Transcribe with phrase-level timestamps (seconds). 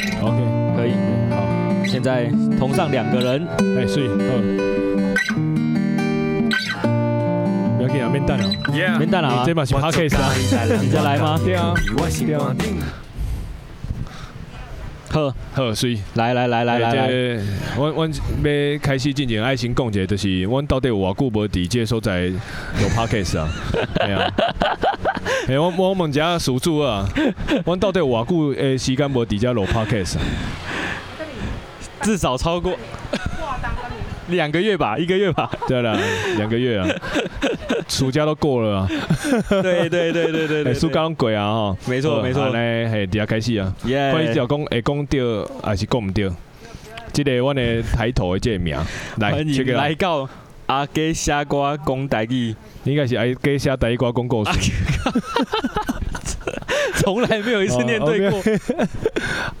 [0.00, 0.38] 以，OK，
[0.76, 0.92] 可以，
[1.30, 1.36] 好，
[1.86, 2.26] 现在
[2.58, 3.46] 同上两个人，
[3.78, 4.08] 哎，所以，
[7.76, 8.48] 不要给他面蛋了，
[8.98, 10.32] 面蛋了啊，这把是 Podcast 啊，
[10.80, 11.38] 你再来吗？
[11.44, 11.74] 对啊，
[12.26, 12.54] 对啊，
[15.10, 17.08] 好，好，所以，来来来来来来，
[17.76, 23.48] 我我要开始进行爱情讲解，就是我到底有偌久无伫这所在有 Podcast 啊，
[24.00, 24.32] 对啊。
[25.48, 27.08] 哎，我我问一下属主啊，
[27.64, 30.16] 我到底有偌久诶时间无伫遮录 Podcast？
[32.02, 32.74] 至少超过
[34.28, 35.50] 两个月吧，一个月吧。
[35.68, 35.98] 对了，
[36.36, 36.88] 两个月啊，
[37.88, 38.88] 暑假都过了啊。
[39.48, 41.76] 对对对对对对，暑假拢过啊哈。
[41.86, 42.48] 没错没错。
[42.48, 43.72] 来，嘿，底下开始啊。
[43.84, 44.10] 耶。
[44.10, 46.30] 关于要讲会讲对还是讲唔对？
[47.12, 48.74] 这个我的抬头的这个名，
[49.18, 50.26] 来，欢迎来到
[50.72, 52.56] 阿给写歌讲台语。
[52.84, 54.50] 应该是阿给写台语歌讲故事。
[56.96, 58.42] 从来没有一次念对过。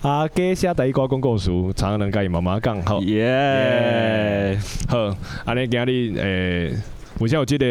[0.00, 3.02] 阿给写台语歌讲故事，常常跟伊妈妈讲好。
[3.02, 4.58] 耶。
[4.88, 5.84] 好，安尼今日
[6.18, 6.74] 诶，
[7.20, 7.66] 为啥有这个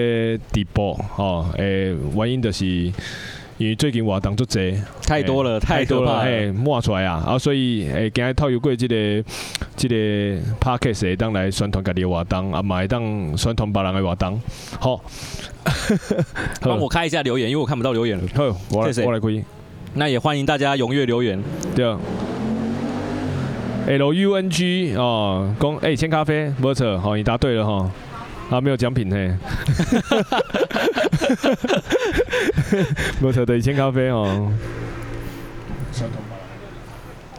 [0.54, 0.94] 直播？
[1.16, 2.64] 吼，诶，原因就是
[3.62, 4.74] 因为最近活动足济，
[5.06, 9.24] 太多了，太多了，嘿，抹出来啊，啊，所以诶，今日透过这个
[9.78, 9.96] 这个
[10.60, 13.04] podcast 会当来宣传家己的活动，啊，嘛会当
[13.38, 14.42] 宣传别人的活动，
[14.80, 15.00] 好。
[16.62, 18.24] 帮我开一下留言，因为我看不到留言了。
[18.34, 19.46] 好，我来我来开。
[19.94, 21.40] 那也欢迎大家踊跃留言。
[21.76, 22.00] 对啊。
[23.86, 27.92] L U N G 哦，讲诶，千咖啡，没错，好，你答对了哈。
[28.52, 29.32] 啊，没有奖品嘿。
[33.22, 34.52] 没错的，千咖啡哦。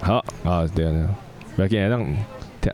[0.01, 1.09] 好啊，对啊，
[1.55, 2.03] 不要紧，让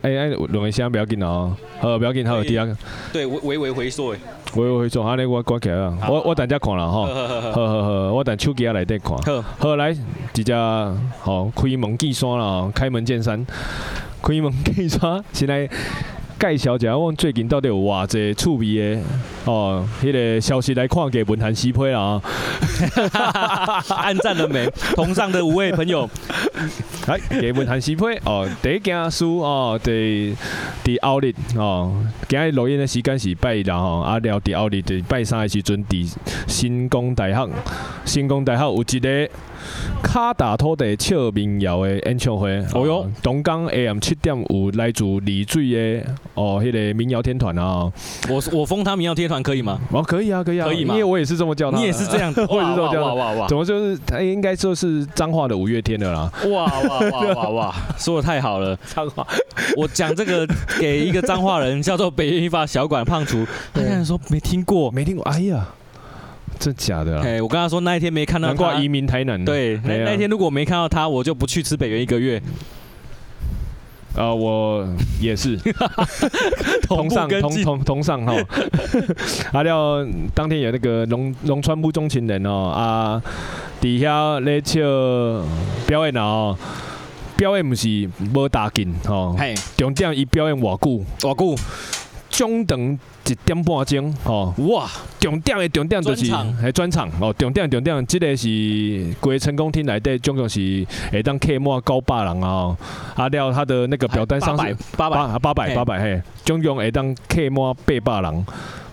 [0.01, 1.53] 哎哎，两个声不要紧哦。
[1.81, 2.77] 好，不要紧，好，第二个。
[3.11, 4.19] 对，微微回缩诶。
[4.55, 5.97] 微微回缩，安尼我关起来了。
[6.07, 7.07] 我我等下看了哈。
[7.51, 9.17] 好好好，我等手机啊来底看。
[9.17, 9.93] 好，好来，
[10.31, 10.55] 直接
[11.19, 13.45] 好开门见山了，开门见山。
[14.23, 15.69] 开门见山，现在。
[16.39, 19.01] 介绍一下，我最近到底有偌济趣味的
[19.43, 22.21] 哦，迄、那个消息来看给文坛西配啦
[23.13, 23.83] 啊！
[23.97, 24.65] 按赞了没？
[24.95, 26.09] 同上的五位朋友，
[27.07, 28.47] 来给文坛西配哦。
[28.61, 30.33] 第一件事哦，第
[30.83, 31.93] 第奥利哦，
[32.27, 36.15] 今日录音的时间是拜六吼，啊聊第奥利的拜三的时阵，伫
[36.47, 37.49] 新光大学，
[38.05, 39.29] 新光大学有一个。
[40.01, 47.91] 卡达土地唱民谣的演唱会，哦哟，东港 AM 七点有来自丽水的哦，迄个民谣天团啊，
[48.29, 49.79] 我我封他民谣天团可以吗？
[49.91, 50.93] 哦，可以啊，可以啊，可以吗？
[50.93, 59.25] 因为我也是这么叫他，你也是这样， 我也是这么叫他，哇哇哇，怎么就是他应该说是脏话的五月天的啦，哇哇哇哇哇， 说的太好了，脏话，
[59.75, 60.47] 我讲这个
[60.79, 65.67] 给一个脏话人叫做北一发小馆胖厨，他竟然说没听过，没听过，哎呀。
[66.59, 67.21] 真假的？
[67.21, 69.43] 哎，我跟他说那一天没看到他，难怪移民台南。
[69.43, 72.41] 对，那那一天如果没看到他，我就不去吃北园一个月。
[74.15, 74.85] 啊，我
[75.21, 75.57] 也是。
[76.87, 78.33] 同上同同同上哈。
[79.53, 83.21] 阿廖当天有那个龙龙川不中情人哦啊，
[83.79, 84.81] 底下咧唱
[85.87, 86.57] 表演哦，
[87.37, 89.37] 表演不是无打紧哦，
[89.77, 91.61] 重点伊表演偌久偌久，
[92.39, 92.97] 中等。
[93.25, 94.89] 一点半钟，吼哇！
[95.19, 96.33] 重点的重点就是系
[96.73, 98.47] 专场哦，重点重点，这个是
[99.19, 102.75] 规成功厅内底总共是会当客满九百人啊！
[103.13, 108.45] 啊了，他的那个表单上是八百八百八百嘿，总共会当客满八百人，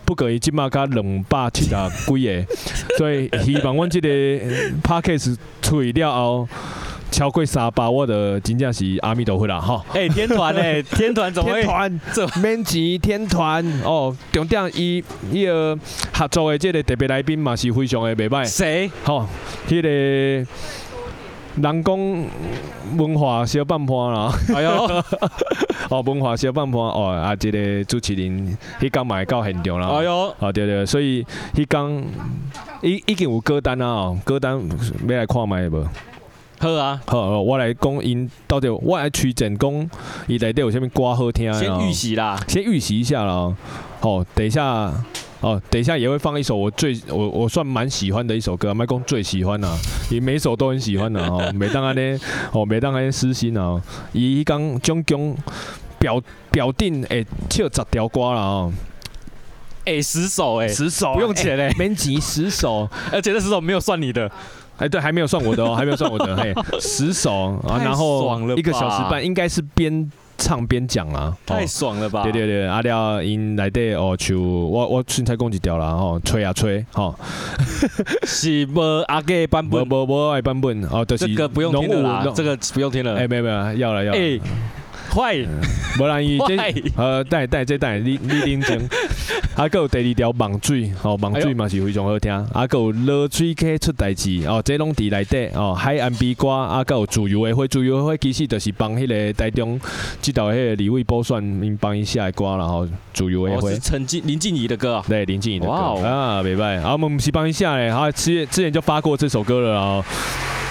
[0.05, 2.47] 不过伊即马加两百七十几个，
[2.99, 4.09] 所以希望阮即个
[4.83, 6.47] Podcast 出了后。
[7.17, 9.83] 超过三百，我的真正是阿弥陀佛啦哈！
[9.95, 11.63] 哎，天团哎， 天团怎么会？
[11.63, 15.79] 天团这免钱天团哦，重点伊伊个
[16.13, 18.45] 合作的这个特别来宾嘛是非常的袂歹。
[18.45, 18.91] 谁？
[19.03, 19.27] 吼，
[19.67, 20.47] 迄个
[21.63, 22.27] 人工
[22.99, 24.31] 文化小半盘啦。
[24.55, 24.71] 哎呦，
[25.89, 29.89] 哦，文化小半盘哦，啊，这个主持人迄天嘛会到现场啦。
[29.89, 32.05] 哎呦，哦对对，所以迄天
[32.83, 34.61] 已已经有歌单啊，哦，歌单
[35.09, 35.83] 要来看麦无？
[36.59, 39.91] 好啊，好，我来讲因到底我来推荐讲
[40.27, 41.59] 伊内底有啥物歌好听啊？
[41.59, 43.55] 先预习啦，先预习一下啦。
[44.01, 44.65] 好，等一下，
[45.41, 49.77] 哦，等一下也会放一首我最我我算蛮喜欢的一首歌，麦公最喜欢啊，
[50.11, 51.29] 伊每首都很喜欢啊。
[51.29, 52.19] 哦， 每当安尼，
[52.53, 53.81] 哦，每当安尼私心啊，
[54.13, 55.37] 伊讲将将
[55.99, 56.21] 表
[56.51, 58.73] 表定诶唱十条歌啦哦，
[59.85, 64.31] 诶十首诶十首不用钱诶，免钱十首， 而且这十首没有算你的。
[64.79, 72.23] 哎，对，还没有算我的哦， 还没有算我的，嘿，十首啊，然后一个小时半，应该是边唱边讲啊，太爽了吧？
[72.23, 77.15] 对对对，阿廖因内底哦，就我我凊彩讲一条啦吼，吹啊吹吼，
[78.25, 84.19] 是无阿个版本，无无无爱版本哦，就是这个不用听了啦，这个不用听了，哎没有没有，要了要了。
[85.17, 85.35] 坏，
[85.99, 86.57] 无人伊这
[86.97, 88.79] 呃，带带这带你你认真。
[89.57, 92.31] 啊，还有第二条网水，哦，网水嘛是非常好听。
[92.31, 99.81] 啊，还有落水溪出代志，哦，这拢伫内底，哦，海岸悲歌，啊，还有自由的花，自由的花其实就是帮迄个台中
[100.21, 103.71] 即道迄个李煒补选，因帮伊写的歌啦，吼，自由的花。
[103.71, 105.05] 是陈静林静怡的歌啊。
[105.09, 105.73] 对，林静怡的歌。
[105.73, 106.83] 哇哦，啊，袂歹。
[106.83, 110.05] 啊，我们不是帮伊写的，啊，之前之前就发过这首歌了，哦。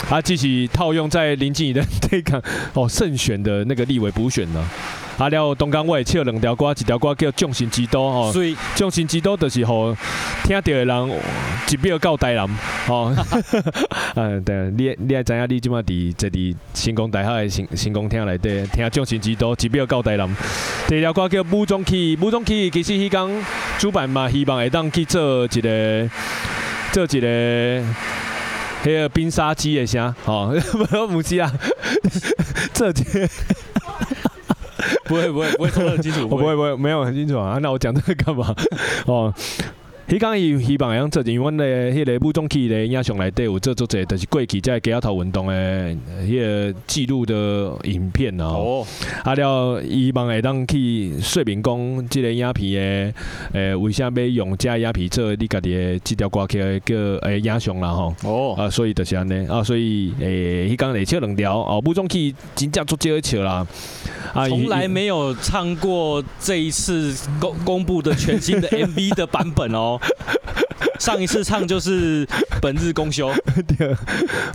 [0.07, 2.41] 他继续套用在林静仪的这个
[2.73, 4.69] 哦胜选的那个立委补选呢。
[5.17, 8.29] 啊了，东港我会唱两条歌，一条歌叫《众神之都》哦。
[8.33, 9.95] 所以《众神之都》就是吼
[10.43, 11.09] 听到的人
[11.69, 12.45] 一秒到台南
[12.89, 13.15] 哦。
[14.15, 20.27] 嗯， 对，你你也知影，你即马伫这伫星光大厦的星星光厅内底听《众神之都》，一秒到台南。
[20.89, 23.41] 第二条歌叫《武装起义》，武装起义其实迄工
[23.79, 26.09] 主办嘛，希望会当去做一个
[26.91, 27.81] 做一个。
[28.85, 30.53] 迄个冰沙机的声，哦，
[31.09, 31.51] 不是啊，
[32.71, 33.27] 这节
[35.05, 38.53] 不会不会不会说得很清楚，我 不会不会没有很清楚啊，那我讲这个干嘛？
[39.07, 39.33] 哦。
[40.07, 48.85] 迄讲伊希望会用做，因为阮的迄个武装起义的影像内底有做做者，就是过去在街头运动的迄个记录的影片哦。
[49.23, 53.13] 啊了，希望会当去说明讲，即个影片
[53.51, 56.95] 的诶，为啥要用这影片做你家己的这条歌曲的叫
[57.27, 58.15] 诶影像啦吼。
[58.25, 58.55] 哦。
[58.55, 63.65] 啊，所以就是安尼啊，所以诶，迄讲会唱两条哦，武装起真正足少会唱啦。
[64.35, 69.94] 啊，从来没有唱过这一次公公布的全新的 MV 的版本哦。
[70.99, 72.25] 上一次唱就是
[72.61, 73.29] 本日公休，
[73.77, 73.93] 对，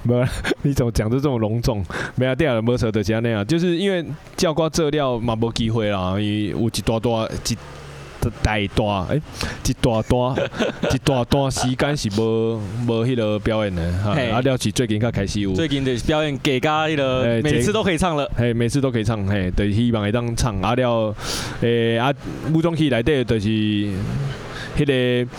[0.02, 0.26] 没，
[0.62, 1.84] 你怎么讲的这么隆重？
[2.16, 4.04] 没有，第二个没错的像那样，就是因为
[4.36, 7.56] 教官这料嘛，没机会啦，伊有一大段一
[8.42, 9.20] 大段，哎，
[9.66, 10.34] 一大段
[10.94, 21.14] 一大段时间是无无迄个表演的，哈，啊，了是最近才开始有，最近的表演给加迄个，每次都可以唱了，嘿，每次都可以唱，嘿，对，希望会当唱，啊了，
[21.60, 22.12] 诶，啊，
[22.52, 23.90] 武装戏内底就是。
[24.76, 25.30] 迄个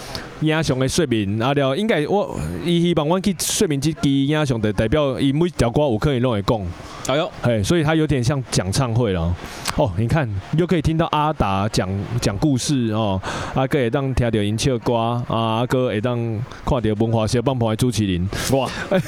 [0.42, 6.62] 影像的说明，啊了，应该我伊希望我去说明这支影像的代表，伊每条歌有可能拢会讲。
[7.08, 9.34] 哎呦，嘿，所以他有点像讲唱会了。
[9.76, 11.90] 哦，你看，又可以听到阿达讲
[12.20, 13.20] 讲故事哦，
[13.56, 16.18] 啊，哥会当听到因唱歌，啊，阿哥会当
[16.66, 18.30] 看到文化小棒棒的朱麒麟。
[18.52, 18.70] 哇，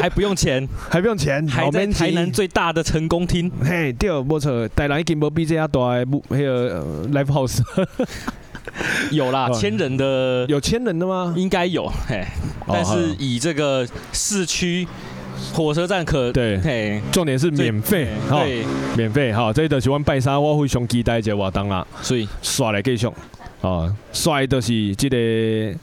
[0.00, 3.50] 还不用钱，还不用钱，还在台南最大的成功厅。
[3.62, 7.60] 嘿，对，没错，台南已经无比这样大的，那个 live house。
[9.12, 11.34] 有啦，千人的有千人的吗？
[11.36, 12.24] 应该有，嘿，
[12.66, 14.86] 但是以这个市区
[15.52, 18.64] 火车站可对，嘿，重点是免费，对，
[18.96, 22.26] 免费，好，这一段喜欢拜山，我非常期待这活动啦，所以。
[22.42, 23.06] 刷来继续，
[23.60, 25.78] 啊，刷的是这个。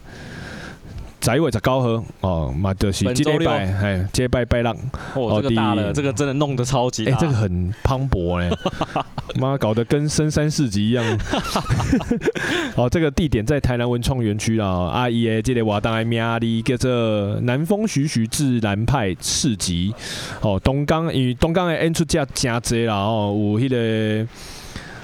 [1.22, 4.72] 十一月十九号哦，嘛就是这礼拜，哎，这礼拜拜六
[5.14, 8.50] 哦，这个大了，这个真的弄得超级大，哎，这个很磅礴哎，
[9.40, 11.06] 妈搞得跟深山市集一样。
[12.76, 19.94] 哦，这个地点在台南文创园区啦，阿姨诶，这个活动的名字叫做南风徐徐自然派市集。
[20.42, 24.28] 哦，东港因为东港的演出价真济啦，哦，有迄个。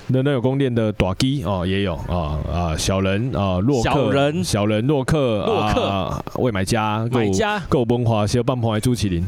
[0.09, 9.25] 那那有宫殿的大鸡哦，也有啊啊，小人啊，洛克，小人，小人洛克，洛克，未买家，买家，够文化，小半捧还朱麒麟。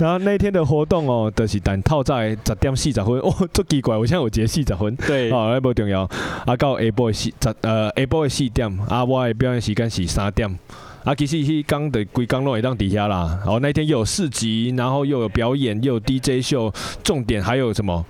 [0.00, 6.02] 然后那天的活动哦，就是等套在十点四十分哦，足奇怪，我现在有节四十分，对，哦，那不重要。
[6.44, 10.58] 啊，到下晡四十呃下晡的四点，啊，我的表演时间是三点。
[11.04, 13.36] 啊，其实迄刚的规刚拢会当底下啦。
[13.40, 18.04] 然后那天又有市集，然后又有表演，又有 DJ 秀，重点还有什么？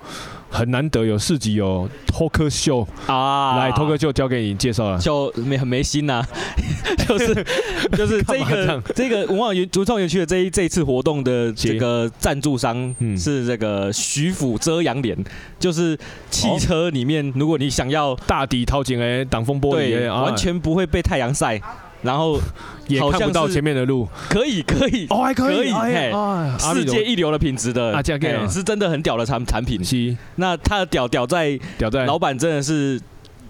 [0.53, 3.55] 很难得有市集有 talk show 啊！
[3.55, 6.27] 来 talk show 交给你介绍了，就没很没心呐、啊，
[7.07, 7.33] 就是
[7.97, 15.17] 就是这个这，这个文化园文创园区的这一这一次活动的这个赞助商是这个徐府遮阳帘，
[15.57, 15.97] 就是
[16.29, 21.61] 汽车里面如果你想要大底掏金诶挡风玻璃，对，完全不会被太阳晒。
[22.01, 22.39] 然后
[22.87, 26.11] 也看不到前面的路，可以可以哦，还可以，哎，
[26.59, 28.01] 世界一流的品质的，啊，
[28.49, 29.83] 是真的很屌的产产品。
[29.83, 32.99] 是，那他的屌屌在屌在，老板真的是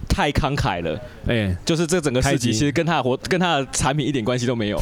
[0.08, 4.78] 太慷慨了，哎，就是这整个事情其实跟他的活跟他的产品一点关系都没有，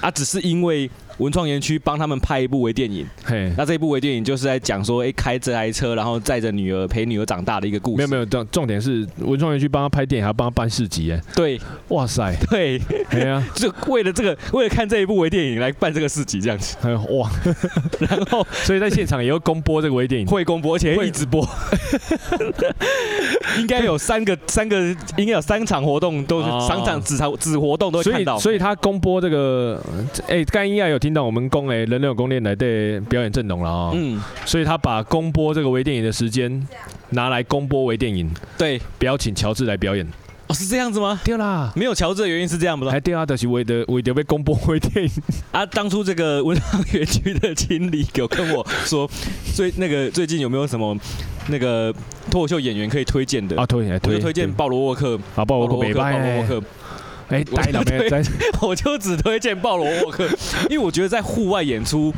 [0.00, 3.06] 啊，只是因为文创园区帮他们拍一部微电影。
[3.24, 7.96] 嘿，那这一部微电影就是在讲说，哎，开这台车，然后载着女儿陪女儿长大的一个故事。
[7.96, 11.12] 没有没有，重重点是文创园区帮他拍电影，还要帮他办市集。
[11.12, 11.58] 哎，对，
[11.88, 12.78] 哇塞，对，
[13.10, 16.76] 对啊， 就为了这个，为了看这一部微电影来办这个市集，这样子。
[17.10, 17.30] 哇，
[18.00, 21.46] 然后 所以在现场也要公播这个微电影，会公播，而且会一直播。
[23.58, 24.76] 应该有三个三个，
[25.16, 28.38] 应该有三场活动都是三场子场子活动都会看到。
[28.38, 29.80] 所以，所以他公播这个，
[30.28, 33.92] 哎，刚应该有听到我们公诶人人有功练来的表演阵容了啊。
[33.94, 34.20] 嗯。
[34.44, 36.66] 所以他把公播这个微电影的时间
[37.10, 38.28] 拿来公播微电影。
[38.58, 38.80] 对。
[38.98, 40.04] 不要请乔治来表演。
[40.48, 41.20] 哦，是这样子吗？
[41.24, 42.88] 对啦，没有乔治的原因是这样不？
[42.90, 45.10] 还对啊，就是为的为的被公播微电影
[45.52, 45.64] 啊。
[45.66, 49.08] 当初这个文创园区的经理有跟我说，
[49.54, 50.96] 最那个最近有没有什么
[51.48, 51.94] 那个
[52.30, 53.56] 脱口秀演员可以推荐的？
[53.56, 56.62] 啊，推我就推荐鲍罗沃克啊，鲍罗沃克，鲍罗沃克。
[57.28, 58.24] 哎，待两天，
[58.60, 60.28] 我就只推荐鲍罗沃克，
[60.70, 62.12] 因为我觉得在户外演出。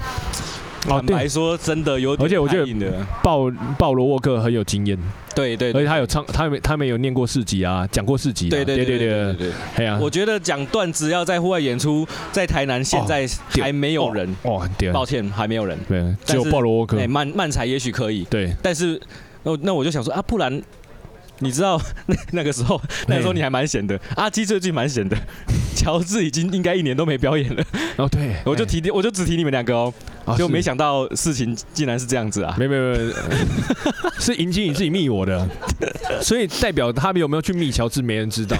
[0.80, 4.96] 坦白说，真的有点，而且我觉得鲍鲍罗沃克很有经验，
[5.34, 13.28] 对对，而且他有唱，他没他没有念过四级啊，讲过市集，对对对对对对，对啊，我觉得讲段子要在户外演出，在台南现在
[13.60, 18.98] 还没有人，哦，抱歉，还没有人，对，只有鲍罗沃克，哎，漫漫才也许可以，对，但是，
[19.42, 20.62] 那那我就想说啊，不然。
[21.40, 23.98] 你知道 那那个时候， 那个时候你还蛮闲的。
[24.16, 25.16] 阿基最近蛮闲的，
[25.74, 27.64] 乔治已经应该一年都没表演了。
[27.96, 29.92] 哦，对，我就提，我就只提你们两个哦。
[30.36, 32.54] 就没想到事情竟然是这样子啊！
[32.58, 33.10] 没没没，
[34.20, 35.48] 是银基你自己密我的，
[36.20, 38.54] 所以代表他们有没有去密乔治，没人知道。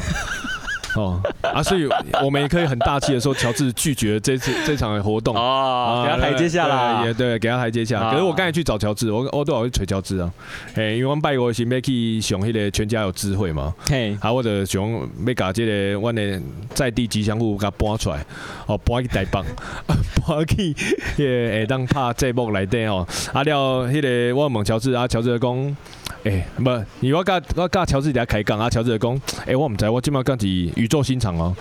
[0.97, 1.89] 哦啊，所以
[2.25, 5.37] 我们也可以很大气的说，乔治拒绝这次这场的活动。
[5.37, 8.11] 哦，给他台阶下啦，也对，给他台阶下。
[8.11, 10.33] 可是我刚才去找乔治，我我都要去锤乔治啊，
[10.75, 15.01] 哎，因为拜过是要去上迄个全家有智慧嘛，嘿，啊，我就想要
[15.37, 16.41] 把这个我的
[16.75, 18.25] 在地吉祥物给它搬出来，
[18.67, 19.41] 哦，搬去台北，
[20.27, 20.75] 搬去
[21.17, 25.77] 也会当拍节目来底哦，啊了，迄个我问乔治啊，乔治讲。
[26.25, 31.55] 哎，不，你我甲我甲乔治在开讲啊，乔治讲，哎，我唔知，我今麦讲是宇宙心长哦，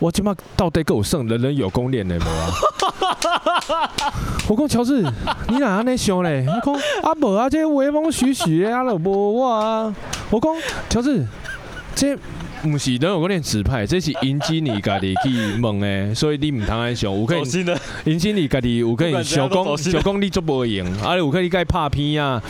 [0.00, 2.50] 我今麦到底够剩，人人有功练的无啊？
[4.48, 5.00] 我讲乔治，
[5.48, 6.44] 你哪安尼想咧？
[6.46, 9.94] 我讲啊无啊，这威风徐徐的啊，都无我啊。
[10.30, 10.52] 我讲
[10.88, 11.24] 乔治，
[11.94, 12.16] 这
[12.62, 17.10] 不是人有功练指派，这是因经理家己去问的，所以你唔通安想。
[17.12, 22.42] 有可能因经理家己有可能想讲想讲你做无用，啊，有可能该拍片啊。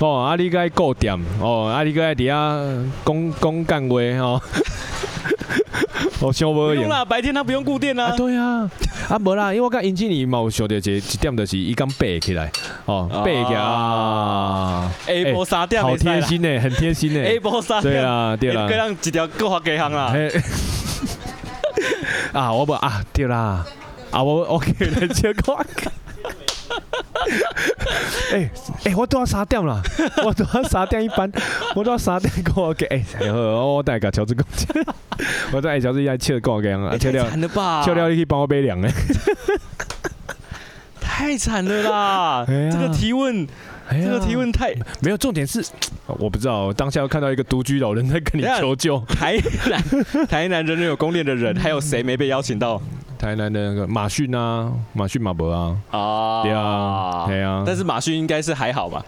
[0.00, 4.40] 哦，啊，你该顾店，哦，啊，你该伫遐讲讲干话，哦，
[6.20, 6.88] 哦，想无用。
[6.88, 8.68] 啦，白天他不用顾店啊，对啊，
[9.08, 12.50] 啊，无啦，因为我甲尹经理嘛有想到一一点，就是伊刚爬起来，
[12.86, 20.12] 哦，爬起来啊，下晡三点，好贴心诶，很贴心诶，下晡三点，对啊，对啦，各人一条各花几行啦，
[22.32, 23.64] 啊，我无啊，对啦，
[24.10, 25.64] 啊，我 OK 来接挂。
[28.32, 28.50] 哎
[28.84, 29.80] 哎、我都要三点了，
[30.24, 31.30] 我都要三点一班，
[31.74, 34.66] 我都要三点过我给哎，然后我带个乔治过去，
[35.52, 37.24] 我带乔治一下切过给啊，切掉，
[37.84, 38.92] 切掉你可以帮我背凉哎，
[41.00, 42.44] 太惨了啦！
[42.46, 43.46] 这个提问，
[43.90, 45.64] 这个提问太没有重点是，
[46.06, 52.80] 我不知道当下要看到一个独居老人在跟你求救，台南台南人人有功练的人，还有谁没被邀请到？
[53.22, 59.00] 台南的那个马逊啊，马逊马博啊，啊，对啊，对啊，但是马逊应该是还好吧，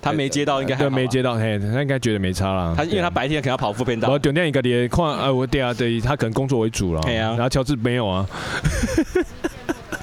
[0.00, 2.74] 他没接到应该还没接到，嘿，他应该觉得没差啦。
[2.76, 4.08] 他因为他白天可能要跑副片道。
[4.08, 7.00] 我重点一个点看，呃，我对啊，对，他可能工作为主了。
[7.00, 8.24] 对啊，然后乔治没有啊，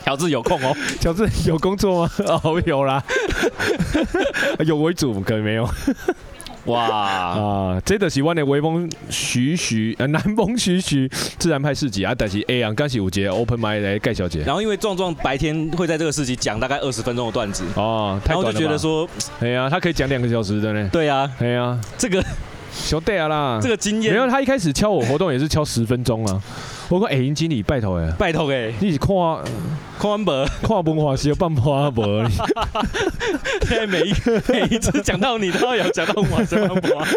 [0.04, 2.12] 乔治有空哦， 乔治有工作吗？
[2.44, 3.02] 哦，有啦，
[4.68, 5.66] 有为主可能没有。
[6.66, 7.82] 哇啊！
[7.86, 14.42] 这都是阮的微风徐徐，呃，南风徐徐自然派市集啊，但是 A 样刚是有节 open mic 来盖小姐。
[14.46, 19.08] 然后因为壮壮白天会在这个市集讲大概二十分钟的段子哦，然后就觉得说，
[19.42, 20.90] 哎呀，他可以讲两个小时的呢。
[20.92, 22.24] 对呀，哎呀，这个
[22.74, 24.14] 小弟啊啦，这个经验。
[24.14, 26.42] 没有，他一开始敲我活动也是敲十分钟啊。
[26.90, 29.08] 我讲，哎，营经理拜托哎，拜托哎，你是看
[30.00, 30.46] 看完无？
[30.62, 32.30] 看文化是有办法无？
[33.68, 34.14] 现在 每一
[34.50, 37.08] 每一次讲到你都要讲到文化是办法。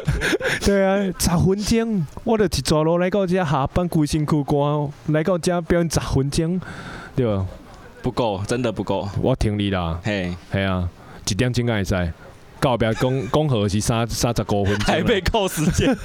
[0.64, 6.60] 对啊，十分钟，我就一走路来到这下班，规身躯汗，来到这表演十分钟，
[7.16, 7.44] 对吧？
[8.02, 9.08] 不够，真的不够。
[9.20, 10.88] 我听你啦，嘿，系啊，
[11.28, 12.12] 一点钟会使。
[12.60, 15.96] 告别讲讲好是三三十五分钟，还被扣时间。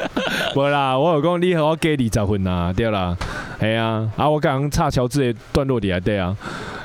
[0.54, 3.16] 无啦，我有讲你和我加二十分啊，对啦，
[3.60, 6.36] 系啊，啊我刚刚插乔治的段落里啊，对啊，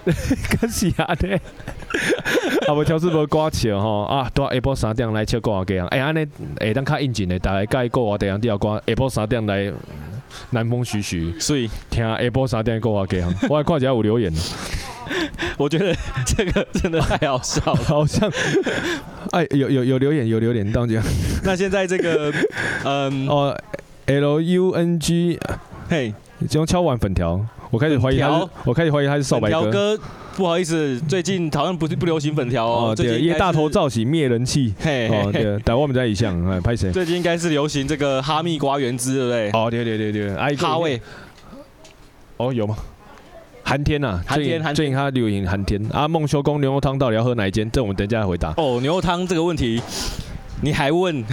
[0.06, 1.36] 可是啊，对，
[2.68, 6.26] 啊无乔治无歌笑吼，啊到下晡三点来唱歌啊，这样，哎安尼
[6.60, 9.72] 会当较应景的，大家介意过我这样，第二歌下晡三点来
[10.52, 11.70] 南风徐徐，所以。
[11.90, 14.32] 听下晡三点过啊，给样，我还看一下有留言。
[15.58, 18.30] 我觉得这个真的太好笑了，好像
[19.36, 21.04] 哎，有有有留言，有留言，当这样。
[21.44, 22.32] 那现在这个，
[22.86, 23.54] 嗯，哦
[24.06, 25.38] ，L U N G，
[25.90, 26.14] 嘿，
[26.52, 29.70] 用敲碗粉条，我开始怀疑他是，我开始怀疑他是少白哥。
[29.70, 30.00] 哥，
[30.38, 32.96] 不好意思，最近好像不是不流行粉条哦。
[32.96, 34.74] 对，因为大头造型灭人气。
[34.80, 36.90] 嘿，哦，对，但我们在一项，哎，拍谁？
[36.94, 39.50] 最近应该是流行这个哈密瓜原汁，对不对？
[39.52, 41.02] 哦，对对对对，哈味。
[42.38, 42.78] 哦，有吗？
[43.68, 45.82] 寒天呐，寒天，最近他流行寒天。
[45.92, 47.70] 啊孟修公牛肉汤到底要喝哪一间？
[47.72, 48.54] 这我们等一下来回答。
[48.58, 49.82] 哦，牛肉汤这个问题。
[50.66, 51.24] 你还问？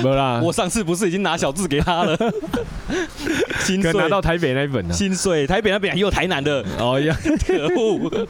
[0.00, 2.16] 没啦， 我上次不是已经拿小字给他了？
[3.58, 4.94] 心碎拿到台北那一本呢？
[4.94, 6.64] 心碎，台北那边也有台南的。
[6.78, 8.26] 哦呀， 可恶！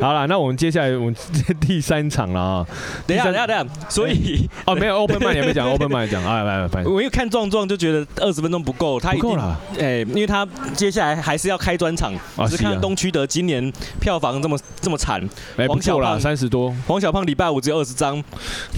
[0.00, 1.14] 好了，那我们接下来我们
[1.60, 2.66] 第三场了啊。
[3.06, 3.74] 等一下，等一下，等一下。
[3.88, 9.56] 所以哦，没有 open mic 也没讲 open mic 讲啊，来来来，我因为看壮壮就觉得二十分钟不够，他不够了。
[9.78, 12.12] 哎，因为他接下来还是要开专场。
[12.48, 15.22] 只看东区德今年票房这么这么惨，
[15.68, 18.20] 黄小胖三十多，黄小胖礼拜五只有二十张，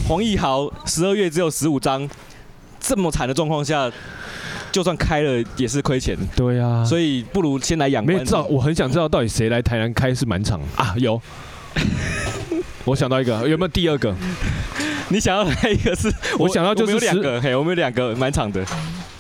[0.07, 0.71] 黄义豪。
[0.99, 2.11] 十二月只有十五张，
[2.81, 3.89] 这么惨的状况下，
[4.73, 6.17] 就算开了也是亏钱。
[6.35, 8.05] 对、啊，所以不如先来养。
[8.05, 10.93] 没有知道，我很想知道到底谁来台南开是满场啊？
[10.97, 11.23] 有，
[12.85, 14.13] 我想到一个，有没有第二个？
[15.09, 16.13] 你想要来一个是？
[16.37, 18.67] 我想到就是有两个，嘿，我们有两个满场的。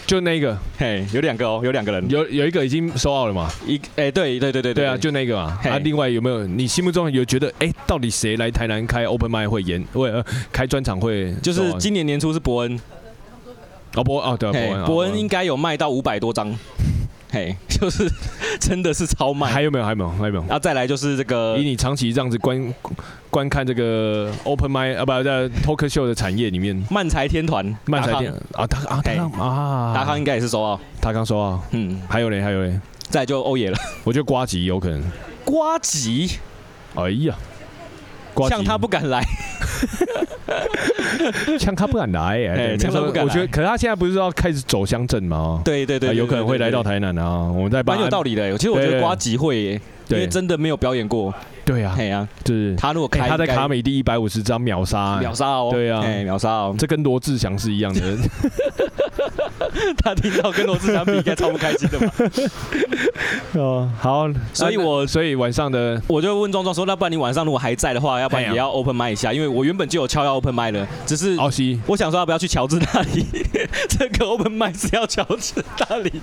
[0.08, 3.52] 就那个，嘿，有两个哦，有两个人，有有一个已经收 out 了嘛？
[3.66, 4.86] 一，哎，对对对对对。
[4.86, 5.58] 啊，就那个嘛。
[5.62, 10.10] 啊，另外有没有你心目中有觉得，哎，到底谁来台南开 open mic 会演，会
[10.50, 11.34] 开专场会？
[11.42, 12.80] 就是今年年初是伯恩，
[13.96, 15.18] 哦伯哦对，啊伯恩，伯恩。
[15.18, 16.50] 应该有卖到五百多张，
[17.30, 18.10] 嘿，就是
[18.60, 19.52] 真的是超慢。
[19.52, 19.84] 还有没有？
[19.84, 20.10] 还有没有？
[20.10, 20.40] 还有没有？
[20.42, 22.74] 然后再来就是这个，以你长期这样子观。
[23.30, 32.80] 观看这个 open mic 啊，不在 talk show 的产业里面，漫才天团，漫才天啊，他啊，他啊，达康应该也是收啊，他刚收啊，嗯，还有嘞，还有嘞，
[33.10, 35.02] 再就欧耶了，我觉得瓜吉有可能，
[35.44, 36.38] 瓜吉，
[36.94, 37.34] 哎呀，
[38.48, 39.22] 像他不敢来，
[41.58, 45.60] 像他不敢来，哎，枪他不敢，我觉得，可是他现在不是要开始走乡镇吗？
[45.64, 51.32] 对对对，有可能会来到台南啊，我们在蛮有道理的，其实我觉得瓜吉会耶，因为真的没有表演过。
[51.64, 58.00] 对啊，对啊，就是他如果开，他在卡美第一百五十张秒杀，秒杀哦，对啊，秒杀哦，这跟罗志祥是一样的。
[60.02, 62.14] 他听到跟罗志祥比，应该超不开心的吧？
[63.60, 69.32] 哦，好，所以我所以晚上的我就问壮壮说，那不然你晚上如果还在的话，要不然也要 open mic 一下？
[69.32, 71.36] 因为我原本就有敲要 open mic 了，只是
[71.86, 73.26] 我想说要不要去乔治那里？
[73.90, 76.22] 这个 open mic 是要乔治那里，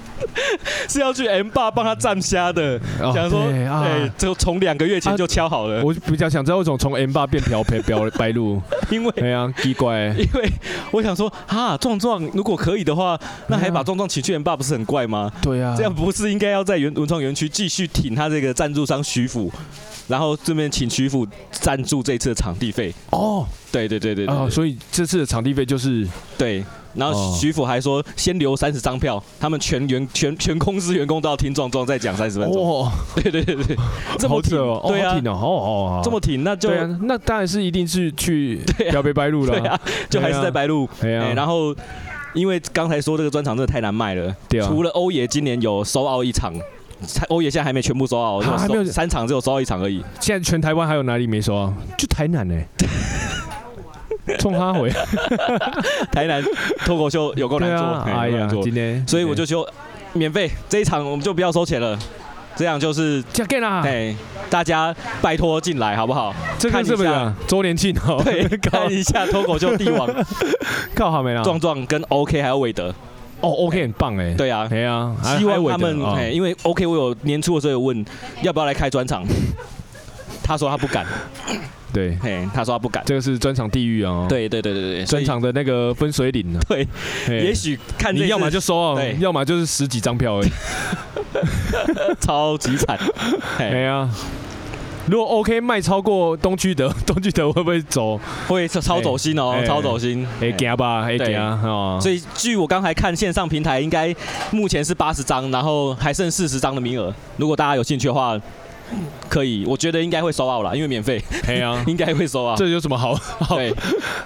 [0.90, 2.80] 是要去 M 爸帮他站虾的。
[3.14, 5.26] 想说，哎，就从两个月前就。
[5.36, 10.50] 敲好了，我比较想知道为什么从 M 八变漂培标白鹿，因为对啊，奇怪，因为
[10.92, 15.32] 我想说哈，壮壮如果可以的话，那还把壮壮请去 M 八不是很怪吗？
[15.42, 19.52] 对啊，这样不是应该要在原文创园区继续挺他这个赞助商徐府，
[20.08, 22.94] 然后顺便请徐府赞助这次的场地费？
[23.12, 26.64] 哦，对对对对对，所以这次的场地费就是对。
[26.98, 32.80] 然后徐府还说，先留三十张票，他们全员全全公司员工都要听壮壮再讲三十分钟。
[32.80, 33.76] 哇，对对对对，
[34.18, 36.70] 这么挺哦，对啊，哦哦，这么挺，那就
[37.02, 38.62] 那当然是一定是去
[38.94, 40.88] 要被白鹿了，对啊，就还是在白鹿。
[41.02, 41.76] 对啊，然后
[42.36, 46.54] 因为刚才说这个专场真的太难卖了，对啊，除了欧爷今年有收澳一场，
[47.30, 50.04] 欧爷现在还没全部收奥， 还没有三场只有收澳一场而已。
[50.20, 51.74] 现在全台湾还有哪里没收啊？
[51.98, 52.56] 就台南呢。
[54.40, 54.90] 冲他回，
[56.12, 56.44] 台南
[56.84, 59.70] 脱口秀有够难做，哎呀，今天，所以我就说
[60.14, 61.96] 免费这一场我们就不要收钱了，
[62.56, 64.16] 这样就是加给啦，哎，
[64.50, 66.34] 大家拜托进来好不好？
[66.58, 68.22] 这个是不是周年庆哦？
[68.24, 70.08] 对，看一下 脱口秀帝王，
[70.96, 71.44] 靠好没啦？
[71.44, 72.88] 壮壮跟 OK 还有韦德，
[73.42, 78.06] 哦，OK 很棒哎，对啊，对啊，希望他们哎，因为 OK 我有年初的时候有问
[78.42, 79.24] 要不要来开专场，
[80.44, 81.06] 他说他不敢。
[81.96, 84.26] 对，嘿，他说他不敢，这个是专场地狱啊！
[84.28, 86.60] 对对对对对，专场的那个分水岭呢？
[86.68, 86.86] 对，
[87.30, 90.50] 也许看你要么就收啊，要么就是十几张票而已，
[92.20, 93.00] 超级惨。
[93.60, 94.10] 哎呀，
[95.10, 98.20] 如果 OK 卖超过东区德， 东区德会不会走？
[98.50, 100.28] 会超走心哦，超走心。
[100.42, 101.98] 哎，行吧，哎，行啊。
[102.02, 104.14] 所以据我刚才看线上平台，应该
[104.52, 107.14] 目前是八十张，然后还剩四十张的名额。
[107.38, 108.38] 如果大家有兴趣的话。
[109.30, 111.22] 可以，我觉得应该会收奥了，因为免费。
[111.46, 112.56] 对啊， 应该会收啊。
[112.58, 113.58] 这有什么好好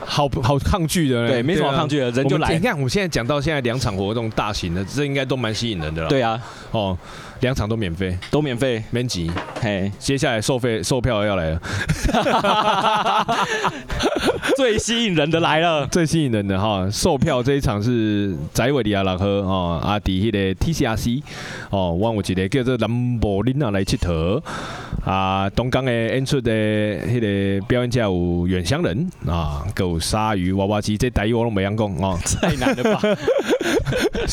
[0.06, 1.28] 好好抗拒的？
[1.28, 2.54] 对，没什么抗拒的，人就来。
[2.54, 6.10] 你看，我们现在讲到现在两场活动大型的，这应该都蛮吸引人的了。
[6.10, 6.41] 对啊，
[6.72, 6.98] 哦，
[7.41, 9.32] 两场都免费，都免费，免急。
[9.62, 11.62] 嘿，接下来售费售票要来了。
[14.58, 21.21] 最吸引人的来了，最吸引人的哈，售票这一场是在维利亚拉科哦，阿迪迄个 TCRC
[21.69, 24.41] 哦，我有一个叫做兰博琳娜来佚佗。
[25.06, 32.99] 啊，东港的演出的迄个表演者有远乡人啊，有鲨鱼娃娃机，这台语我拢袂晓讲哦， 太难了吧？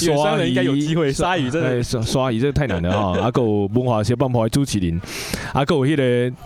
[0.03, 3.19] 远乡人应该有机会，鲨鱼真的，鲨鱼这个太难了哈。
[3.21, 5.01] 啊，有文化小半坡的朱麒麟，
[5.53, 6.37] 啊，有迄个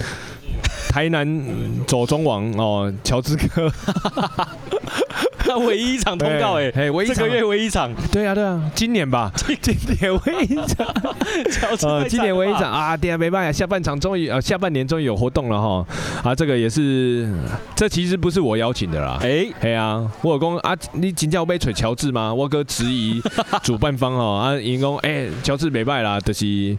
[0.90, 1.44] 台南
[1.86, 3.72] 左中王哦，乔治哥。
[5.66, 9.30] 唯一一场通告哎，哎，唯一这个月唯一一场，对啊对啊，今年吧，
[9.62, 10.10] 今年。
[10.10, 10.86] 唯一一场，
[11.90, 12.72] 呃，今年唯一一场。
[12.72, 15.86] 啊，对啊，没办法，下半场终于呃，下半年终于有活动了哈，
[16.22, 17.32] 啊，这个也是，
[17.74, 22.32] 这其实不是我邀请的啦，哎，嘿啊，我有讲啊，你真叫我被锤乔治吗？
[22.32, 23.22] 我哥质疑
[23.62, 26.76] 主办方哦，啊，因讲哎，乔治没败啦，就是。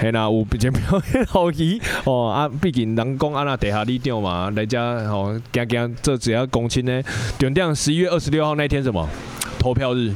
[0.00, 0.80] 嘿啦，有比较表
[1.14, 7.02] 演好奇哦啊，毕竟人讲安那地下里长嘛，人家哦，行行这只要公亲呢。
[7.38, 9.08] 点点十一月二十六号那天什么
[9.58, 10.12] 投票日？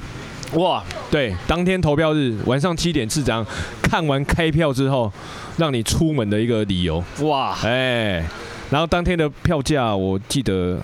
[0.54, 3.46] 哇，对，当天投票日晚上七点是这样，
[3.82, 5.12] 看完开票之后，
[5.56, 7.02] 让你出门的一个理由。
[7.20, 8.24] 哇，哎，
[8.70, 10.78] 然后当天的票价我记得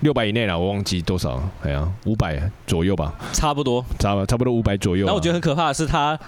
[0.00, 5.06] 六百以内了，我忘记多少，哎呀，五百左右吧，差不多，差差不多五百左右。
[5.06, 6.18] 那我觉得很可怕的是他。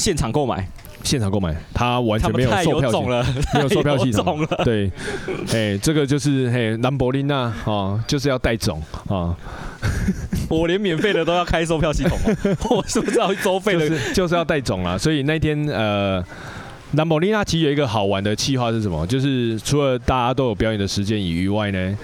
[0.00, 0.66] 现场购买，
[1.02, 3.08] 现场购买，他完全没有售票系统，
[3.52, 4.46] 没有售票系统。
[4.64, 4.90] 对，
[5.52, 9.36] 哎、欸，这个就是嘿，兰博利娜啊，就是要带种啊。
[10.48, 12.18] 我连免费的都要开售票系统，
[12.70, 13.86] 我是不是要收费的？
[13.88, 14.96] 就是就是要带种啊。
[14.96, 16.24] 所以那天呃，
[16.92, 19.06] 兰博利娜其实有一个好玩的计划是什么？
[19.06, 21.98] 就是除了大家都有表演的时间以外呢。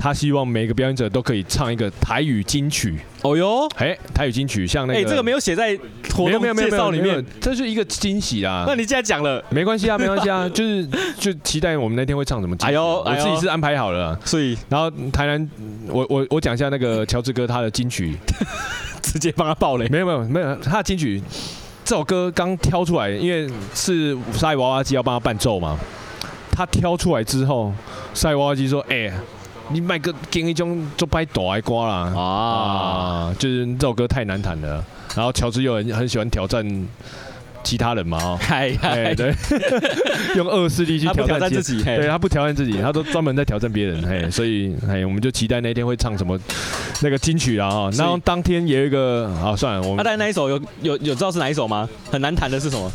[0.00, 2.96] 他希望每个表演者都可以唱一个台语金曲。
[3.22, 5.76] 哦哟，哎，台语金曲，像那个，哎，这个没有写在
[6.14, 8.64] 活动介绍里面，这是一个惊喜啊。
[8.66, 10.86] 那你既然讲了，没关系啊，没关系啊， 就是
[11.18, 12.56] 就期待我们那天会唱什么。
[12.60, 15.50] 哎呦，我自己是安排好了，所以然后台南，
[15.88, 18.16] 我我我讲一下那个乔治哥他的金曲，
[19.02, 19.88] 直接帮他爆雷。
[19.88, 21.20] 没有没有没有，他的金曲
[21.84, 25.76] 这首歌刚挑出来，因为是鲨鱼娃娃机要帮他伴奏嘛，
[26.52, 27.72] 他挑出来之后，
[28.14, 29.10] 鲨鱼娃娃机说，哎。
[29.70, 34.84] 你卖个给一种就拍大的歌啦啊，啊，就是这首歌太难弹了。
[35.14, 36.64] 然后乔治又很很喜欢挑战
[37.64, 39.34] 其他人嘛，哦， 嗨嗨，对，
[40.36, 46.38] 用恶势力去挑战自己，对，他不挑战自己，他都专门在挑战别人，嘿， 所以嘿，我们就期待那天会唱什么
[47.02, 47.90] 那个金曲啦啊。
[47.96, 51.88] 然后当天也有一个啊，算了，我们他带那一首有有有知道是哪一首吗？
[52.10, 52.90] 很难弹的是什么？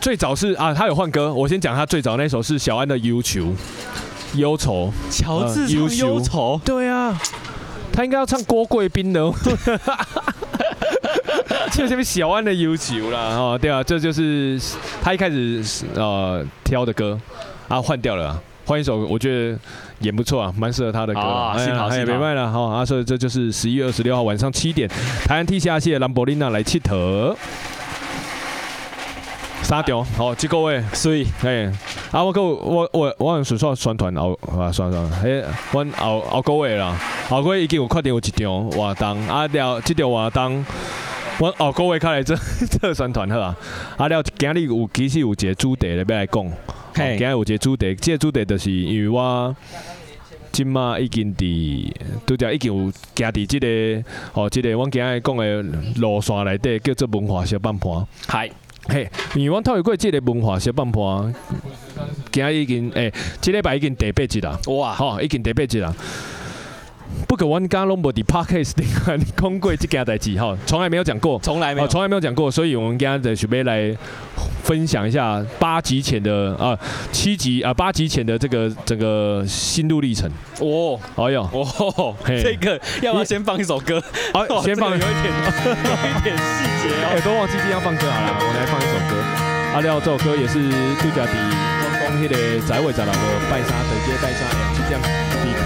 [0.00, 3.54] 最早是啊，他有换歌，我先讲他最早那首是小安的忧愁。
[4.36, 7.18] 忧愁，乔治唱忧愁，对啊，
[7.92, 9.20] 他应该要唱郭贵宾的，
[11.72, 14.60] 就这边小安的忧愁啦，哦，对啊，这就是
[15.02, 15.62] 他一开始
[15.94, 17.18] 呃挑的歌，
[17.68, 19.58] 啊换掉了，换一首我觉得
[20.00, 24.88] 也不错啊，蛮适合他的歌，啊，幸好幸好，没卖了，好，啊，所以这就是十一月二十六号晚上七点，
[25.26, 27.36] 台南地下谢兰博丽娜来七特。
[29.64, 31.64] 三场， 好，这个位，所以，嘿，
[32.12, 36.94] 啊，我我我我我顺续宣传后，啊，算算，嘿，阮后后个月啦，
[37.30, 40.64] 后个月已经有确定有一场活动，啊了，这场活动，
[41.38, 42.36] 阮后个月开来做
[42.78, 43.56] 做宣传好啊，
[43.96, 46.44] 啊了，今日有其实有一个主题咧要来讲，
[46.94, 49.56] 嘿，今日有一个主题，这个主题就是因为我
[50.52, 51.90] 今麦已经伫
[52.26, 55.62] 拄则已经有行伫即个，哦，这个我今日讲的
[55.96, 58.50] 路线内底叫做文化小半盘，嗨。
[58.88, 61.34] 嘿，因为阮透过这个文化小半盘，
[62.30, 65.94] 今日已经诶，这礼拜已经第八集啦，哇，吼，已经第八集了。
[67.26, 68.86] 不可，我刚刚拢无伫 Podcast 顶
[69.36, 73.96] 讲过这件代志哈， 从来没有讲过，从来没有，从来没有讲过，所以我们今天就准备来
[74.62, 76.78] 分享一下八集前的啊
[77.12, 80.30] 七集啊八集前的这个整个心路历程。
[80.60, 84.02] 哦，哎呦，哦，这个要不要先放一首歌？
[84.32, 87.12] 好， 先放，有一点，有一点细节哦。
[87.14, 89.16] 哎，都忘记今天要放歌好了，我来放一首歌。
[89.74, 90.70] 阿廖这首歌也是
[91.02, 91.32] 杜家迪，
[92.16, 92.34] 迄个
[92.66, 94.98] 在位十六号拜山直接拜山两期间。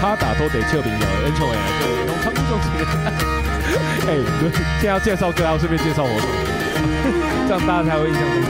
[0.01, 2.51] 他打都得俏皮的，演唱会对，农场歌手。
[4.07, 4.09] 哎，
[4.79, 6.29] 先要介绍歌，然后顺便介绍活动，
[7.49, 8.49] 这样大家才会印象深刻。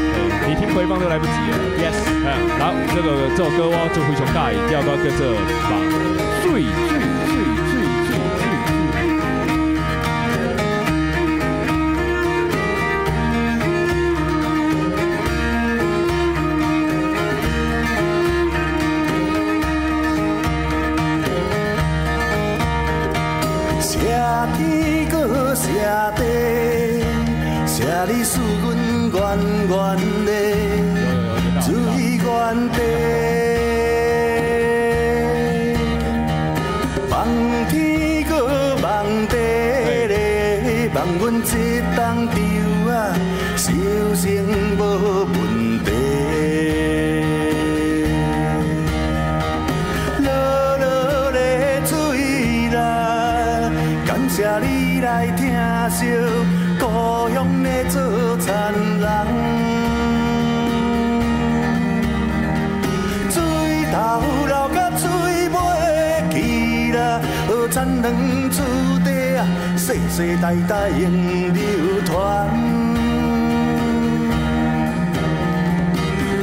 [0.50, 1.54] 你听回放都来不及了。
[1.78, 1.94] Yes，
[2.58, 5.30] 好，这个这首歌我就非常喜欢，第二个叫做
[5.70, 5.78] 《把
[6.42, 6.62] 最最》。
[41.18, 41.42] Muốn
[69.90, 71.02] 世世代代永
[71.52, 71.60] 流
[72.06, 72.48] 传，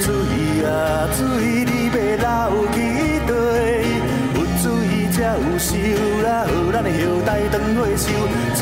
[0.01, 0.11] 水
[0.65, 1.23] 啊水，
[1.63, 2.27] 你要流
[2.73, 2.77] 去
[3.25, 3.31] 佗？
[4.35, 4.65] 有水
[5.13, 5.71] 才有寿
[6.25, 8.05] 啦，予咱的后代长岁寿。
[8.53, 8.59] 水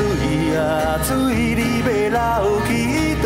[0.55, 0.59] 啊
[1.01, 2.69] 水，你要流去
[3.23, 3.25] 佗？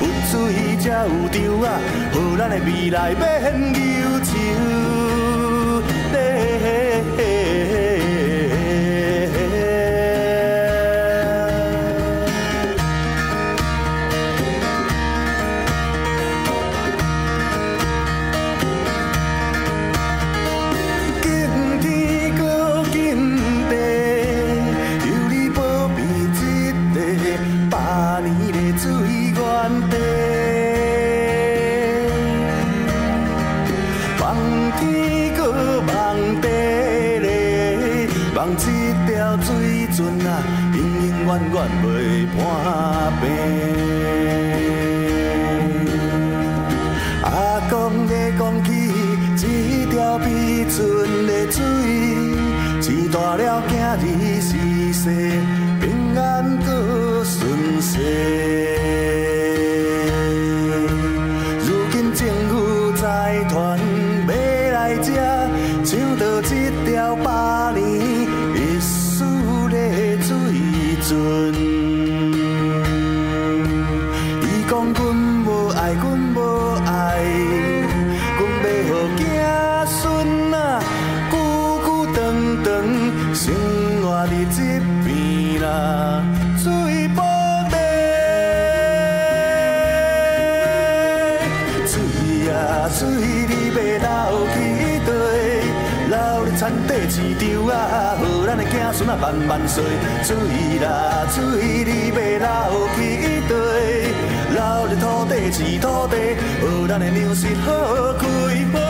[0.00, 0.34] 有水
[0.80, 1.36] 才有稻
[1.68, 1.68] 啊，
[2.14, 3.22] 予咱的未来免
[3.54, 3.97] 忧
[39.98, 40.30] 阵啊，
[40.74, 41.84] 永永远远袂
[42.28, 42.36] 破
[43.20, 43.22] 病。
[47.24, 47.26] 阿
[47.68, 47.72] 公
[48.06, 48.68] 的讲起
[49.42, 50.24] 一条悲
[50.70, 50.76] 春
[51.26, 51.58] 的水，
[52.80, 53.70] 长大了今
[54.20, 54.48] 日是
[54.92, 55.02] 世
[55.80, 55.84] 平
[56.16, 56.68] 安过
[57.24, 58.67] 顺遂。
[98.48, 99.84] 咱的子孙啊万万岁！
[100.24, 100.34] 水
[100.80, 101.44] 啦水，
[101.84, 102.98] 你要流去
[103.46, 103.52] 佗？
[104.54, 104.58] 流
[104.88, 106.16] 入土地饲土地，
[106.62, 107.68] 予咱的粮食好
[108.14, 108.24] 开
[108.72, 108.80] 花。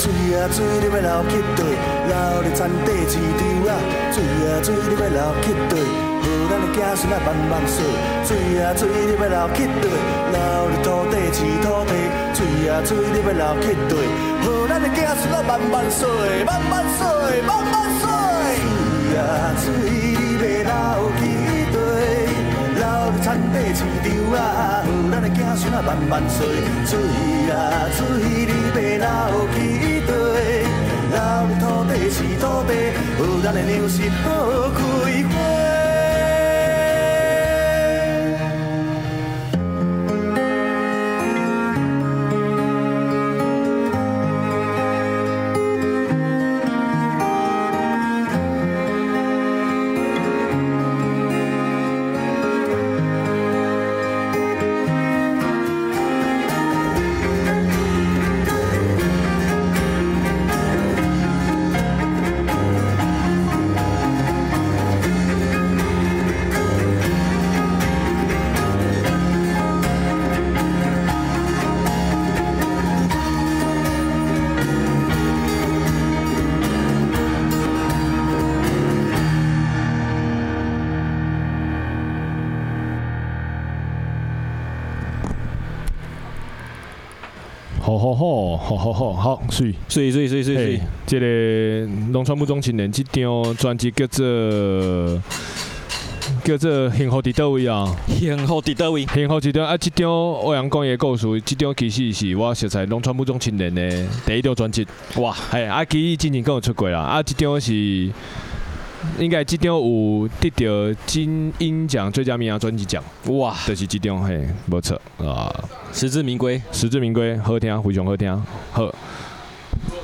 [0.00, 1.62] 水啊水，你要流去佗？
[2.08, 2.12] 流
[2.42, 3.72] 入田地饲稻啊！
[4.10, 4.18] 水
[4.50, 6.09] 啊水，你要流去佗？
[6.72, 7.82] 子孙啊万万岁！
[8.24, 8.30] 水
[8.62, 9.84] 啊水，你要流去佗？
[10.32, 11.92] 流入土地饲土地。
[12.34, 13.92] 水啊水，你要流去佗？
[14.42, 16.08] 予咱的子孙啊万万岁，
[16.46, 17.02] 万万岁，
[17.46, 18.02] 万万岁。
[18.56, 18.62] 水
[19.18, 19.20] 啊
[19.58, 21.22] 水，你要流去
[21.74, 21.76] 佗？
[22.78, 24.40] 流入田地饲稻啊！
[24.86, 26.38] 予咱的子孙啊万万岁。
[26.86, 26.92] 水
[27.50, 27.54] 啊
[27.96, 28.48] 水，你
[28.98, 29.56] 要流去
[30.06, 30.08] 佗？
[31.10, 32.70] 流入土地饲土地，
[33.18, 34.24] 予咱的粮食好
[34.70, 34.80] 开
[35.28, 35.39] 花。
[88.80, 95.22] 好好好好，水水水水水水，这个农村木中青年这张专辑叫做
[96.42, 97.94] 叫做幸福伫叨位啊？
[98.08, 99.04] 幸福伫叨位？
[99.04, 99.76] 幸福伫叨啊？
[99.76, 104.86] 这张欧阳光的故事，这张其实是我熟悉农村木中青年的第一张专辑。
[105.16, 107.00] 哇，哎，啊，其实之前跟我出过啦。
[107.00, 108.10] 啊，这张是
[109.18, 113.02] 应该这张有得到金音奖最佳民谣专辑奖。
[113.26, 115.52] 哇，就是这张嘿，没错啊。
[115.92, 118.44] 实至名归，实至名归，好听，非常好听。
[118.72, 118.94] 好，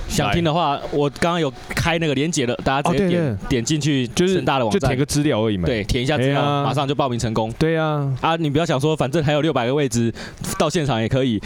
[0.09, 5.67] 想听的话，我刚刚有开那个连结了，大家直接点、点进去，就是成大的网站，就填个资料而已嘛。
[5.67, 7.53] 对，填一下资料，马上就报名成功。
[7.59, 10.13] 对呀、啊，啊，你不要想说，反正还有六百个位置，
[10.59, 11.41] 到现场也可以，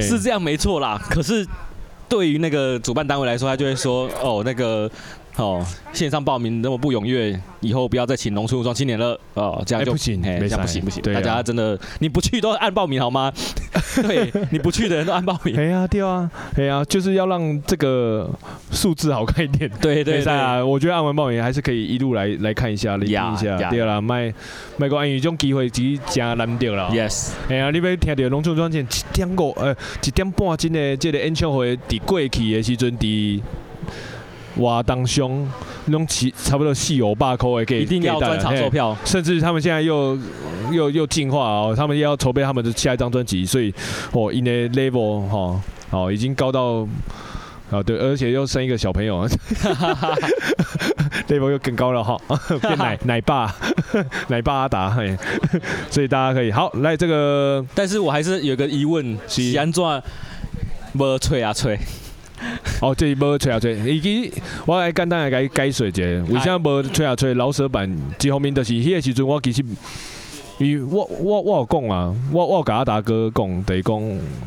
[0.00, 1.00] 是这样没错啦。
[1.10, 1.46] 可是。
[2.08, 4.90] 对于那个主办单位来说，他就会说哦，那个。
[5.36, 9.18] 哦，线上报名那么不踊跃，以后不要再请农村武装青年了。
[9.34, 11.02] 哦，这样就、欸、不行，这样不行不行。
[11.02, 13.32] 大家真的，你不去都按报名好吗？
[14.02, 15.56] 对，你不去的人都按报名。
[15.56, 18.30] 哎呀，对啊，哎呀，就是要让这个
[18.70, 19.70] 数字好看一点。
[19.80, 23.70] 对对对啊，我觉得按完报名还是可以一路来来看一下，聆听一下。
[23.70, 24.32] 对啦，卖
[24.76, 26.90] 卖个安宇这种机会其实真难得了。
[26.90, 27.30] Yes。
[27.48, 33.40] 哎呀，你要听到农村武装青年一点五呃一点半钟的这个演唱会，伫过去的时阵伫。
[34.56, 35.48] 哇，当凶，
[35.86, 40.18] 弄起差不多四五百块给，一定要专场售票，甚至他们现在又
[40.70, 43.72] 又又进化哦，他们又要筹备他们的下一张专辑，所以
[44.12, 45.60] 哦，in a level 哈，
[45.90, 46.86] 哦，已经高到
[47.70, 49.26] 啊对，而且又生一个小朋友，
[51.28, 52.18] level 又更高了哈，
[52.60, 53.54] 变奶 奶爸，
[54.28, 55.16] 奶爸阿达，嘿，
[55.90, 59.56] 所以大家可以好来这个，但是我还是有个疑问，是。
[59.56, 59.82] 安怎
[60.92, 61.78] 无吹啊吹？
[62.80, 64.32] 哦，这无吹啊吹，以及
[64.66, 66.02] 我来简单来给解释一下，
[66.32, 67.34] 为啥无吹啊吹？
[67.34, 69.64] 老舍版一方面就是迄个时阵，我其实，
[70.58, 74.00] 因我我我有讲啊，我我甲阿达哥讲，等于讲，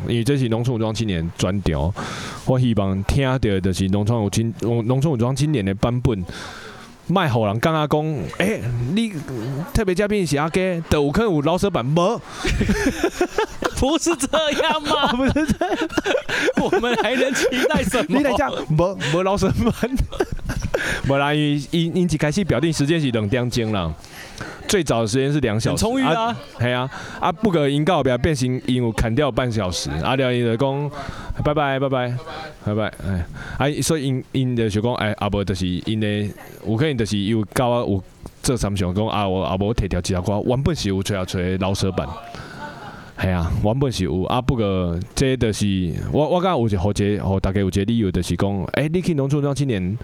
[0.07, 1.93] 因为这是农村武装青年专场，
[2.45, 6.23] 我希望听到就是农村武青农村武装青年的版本。
[7.07, 8.59] 卖好人刚刚讲，哎、
[8.95, 9.13] 你
[9.71, 12.19] 特别嘉宾是阿给，都有可能有老舍版无？
[13.79, 15.07] 不是这样吗？
[15.13, 15.77] 不是这样，
[16.61, 18.17] 我们还能期待什么？
[18.17, 19.91] 你来讲，无无饶舌版，
[21.09, 23.93] 无 啦，因因因一开始表定时间是两点钟了。
[24.67, 30.91] 最早的时间是两小时，充裕啊，系啊，啊不过因告表变形，因为砍掉半小时，啊了因就讲
[31.43, 32.17] 拜拜拜拜
[32.65, 33.25] 拜拜，哎，
[33.59, 36.07] 啊所以因因就讲哎啊无就是因的
[36.67, 38.03] 有可能就是有搞啊有
[38.41, 42.07] 做三项讲啊我啊无提条几条歌，原本是有吹啊吹老舍版。
[43.17, 49.97] 系啊，原本是有啊，不过这就是我我刚有一个好解，好大概有一个理由，就是讲，诶、欸，你去农村武装青年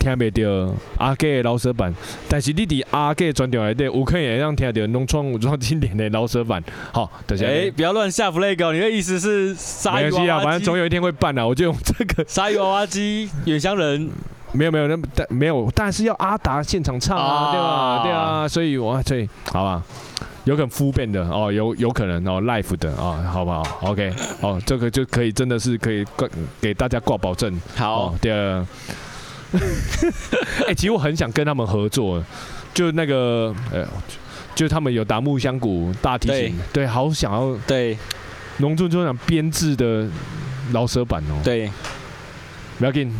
[0.00, 1.94] 听袂到阿给的老舌版，
[2.28, 6.62] 但是你伫阿给专场内底有可能会让听到农村武装青年的老舌版。
[6.92, 10.40] 好，等下，诶，不要乱下 flag，你的意思是鲨鱼啊？
[10.40, 14.10] 反正总有一天会办啊，我就用这个鲨鱼娃娃机，远乡人，
[14.52, 18.02] 没有没有，那但没有，但是要阿达现场唱啊，啊对吧？
[18.02, 19.84] 对啊，所以我对，好吧。
[20.46, 26.28] 有可能复变的哦，有有可能哦，life 的哦，好不好？OK，哦，这个就可以，真的是可以挂
[26.60, 27.52] 给大家挂保证。
[27.74, 28.66] 好，对、哦。
[29.52, 32.22] 哎、 欸，其实我很想跟他们合作，
[32.72, 33.84] 就那个呃，
[34.54, 37.98] 就他们有打木香鼓、大提琴，对，对，好想要对，
[38.58, 40.08] 农村就想编制的
[40.72, 41.42] 饶舌版哦。
[41.42, 41.68] 对，
[42.78, 43.12] 不要紧，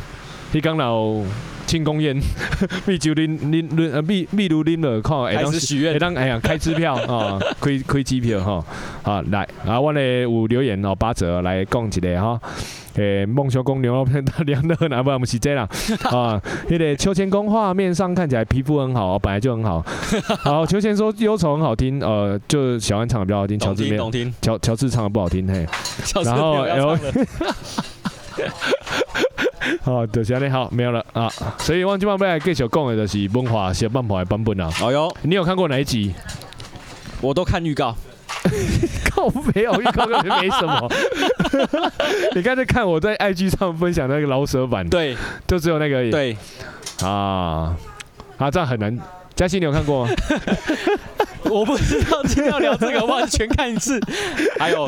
[0.56, 1.22] 你刚老。
[1.66, 2.16] 庆功宴，
[2.86, 8.64] 秘酒拎拎拎呃秘秘如拎了，看开始许愿，当哎呀开支票 啊，开开机票哈，
[9.02, 12.40] 好来，然后我嘞有留言哦，八折来讲一个哈，
[12.94, 15.68] 诶梦想公牛肉片的两乐哪不我们是这样
[16.04, 16.40] 啊，
[16.70, 19.84] 那个秋千公画面上看起来皮肤很好，本来就很好，
[20.38, 24.08] 好秋千说忧愁很好听，呃就小安唱的比较好听，乔治没有，
[24.40, 25.66] 乔乔治唱的不好听嘿，
[26.24, 26.96] 然后 L。
[29.82, 31.30] 好， 就是安尼好，没有了啊。
[31.58, 34.70] 所以我今晚要来继续讲的，就是文化小半盘的版本啊。
[34.82, 36.14] 哦哟，你有看过哪一集？
[37.20, 37.94] 我都看预告。
[39.10, 40.88] 靠，没有预告根本没什么。
[42.34, 46.10] 你刚才看我在 IG 上分享那个老舍版，对，就只有那个而已。
[46.10, 46.36] 对，
[47.02, 47.74] 啊，
[48.38, 48.96] 啊，这样很难。
[49.34, 50.12] 嘉欣，你有看过吗？
[51.50, 54.00] 我不知道今天要聊这个，我要全看一次。
[54.58, 54.86] 还有，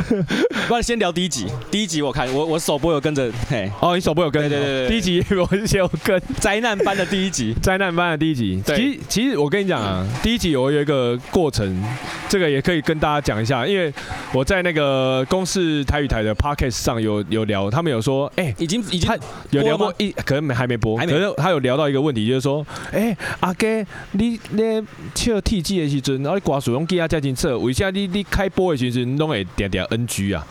[0.67, 1.47] 不然先聊第一集。
[1.71, 6.21] 第一集我看，我我首播有跟着，嘿，哦，你首播有跟，对对对，第一集我先有跟。
[6.41, 8.63] 灾难班 的第一集，灾难班的第一集。
[8.67, 11.83] 其实其实我跟你讲啊，第一集我有一个过程，
[12.29, 13.93] 这个也可以跟大家讲一下，因为
[14.33, 19.11] 我在那个公视台语台的 Podcast 上有有聊，他们有说，哎，已经已经
[19.51, 24.83] 有聊过一，可能没还没播，可是他有聊到一个问题，就是说，哎，阿哥，你咧
[25.15, 30.47] 笑 T G 的时阵，然后你挂水用机啊，才真测，为啥你你开播的时阵拢会点点 N G 啊？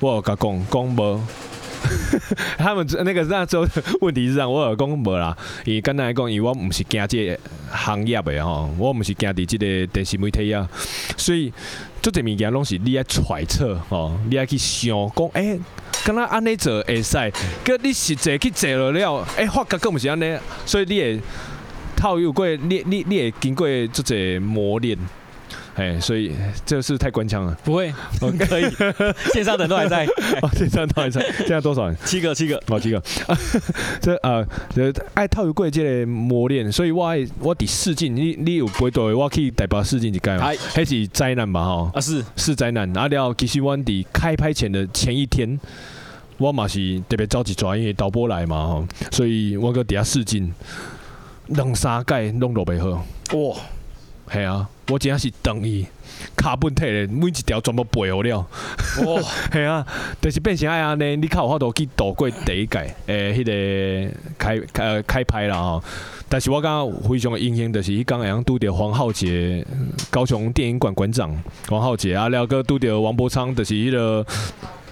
[0.00, 1.22] 我有甲讲讲无，
[2.58, 3.64] 他们那个那时候
[4.00, 5.36] 问题是这样，我有讲无啦。
[5.64, 7.38] 伊简单来讲，因为我唔是惊这个
[7.70, 10.68] 行业的吼，我唔是惊伫这个电视媒体啊，
[11.16, 11.52] 所以
[12.02, 15.60] 做这物件拢是你爱揣测吼，你爱去想讲，哎、欸，
[16.04, 17.32] 敢若安尼做会使，
[17.64, 21.20] 搁你实际去做了了，哎、欸，发觉搁唔是安尼，所以你会。
[22.00, 24.96] 套有过，你你你也经过这些磨练，
[25.74, 26.32] 哎，所以
[26.64, 27.54] 这是太官腔了。
[27.62, 27.92] 不会，
[28.48, 28.64] 可以。
[29.34, 30.08] 线上的都还在，
[30.56, 31.20] 线上都还在。
[31.40, 31.96] 现在多少人？
[32.06, 33.02] 七个，七个，哦，七个。
[34.00, 34.46] 这呃，
[35.12, 40.50] 爱套有过这个磨练，所以我爱我第试镜，你你有不会对，我可以代表试镜一盖嘛？
[40.74, 41.62] 还是灾难吧？
[41.62, 41.90] 哈。
[41.94, 42.90] 啊，是是灾难。
[42.94, 45.60] 然后其实我伫开拍前的前一天。
[46.38, 50.50] 我嘛是特别着急抓，因为导播来嘛吼，所以我搁底下试镜，
[51.50, 52.88] 两三届拢落袂好。
[53.36, 53.56] 哇，
[54.32, 55.86] 系啊，我真正是等伊
[56.36, 58.38] 卡本体的每一条全部背好了。
[58.38, 59.22] 哇，
[59.52, 59.86] 系啊，
[60.20, 65.82] 就是变成哎呀呢，你较有法度去度过第一届诶，迄、欸那个开呃开拍啦吼。
[66.28, 69.66] 但是我感觉非常的荣幸，就是伊刚刚拄着黄浩杰，
[70.10, 71.36] 高雄电影馆馆长
[71.68, 74.24] 黄浩杰啊，了个拄着王柏苍，就是迄个。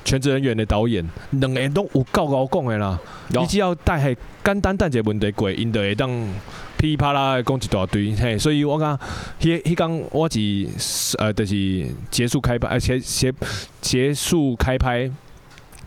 [0.04, 2.98] 全职人员的导演，两个都有够够讲的啦。
[3.28, 4.16] 你只要带系
[4.48, 6.08] 简单单一个问题过，因就会当
[6.78, 8.14] 噼里啪啦讲一大堆。
[8.16, 8.98] 嘿，所以我讲，
[9.38, 13.30] 迄迄讲我是呃，就是结束开拍，而且结
[13.82, 15.10] 结束开拍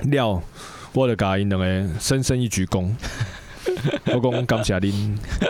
[0.03, 0.43] 了，
[0.93, 2.87] 我就甲因两个深深一鞠躬。
[4.13, 4.91] 我讲感谢恁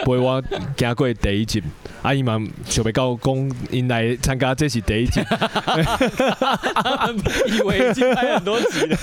[0.05, 0.41] 陪我
[0.78, 1.62] 行过第一集，
[2.01, 5.22] 阿姨嘛想要告讲，因来参加这是第一集，
[7.47, 8.97] 以为已经拍很多集了，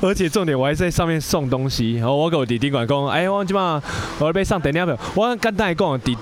[0.02, 1.96] 而且重点我还在上面送东西。
[1.96, 3.82] 然后我跟我弟弟讲讲，哎，我今嘛
[4.18, 6.16] 我要上电影票，我简单来讲，伫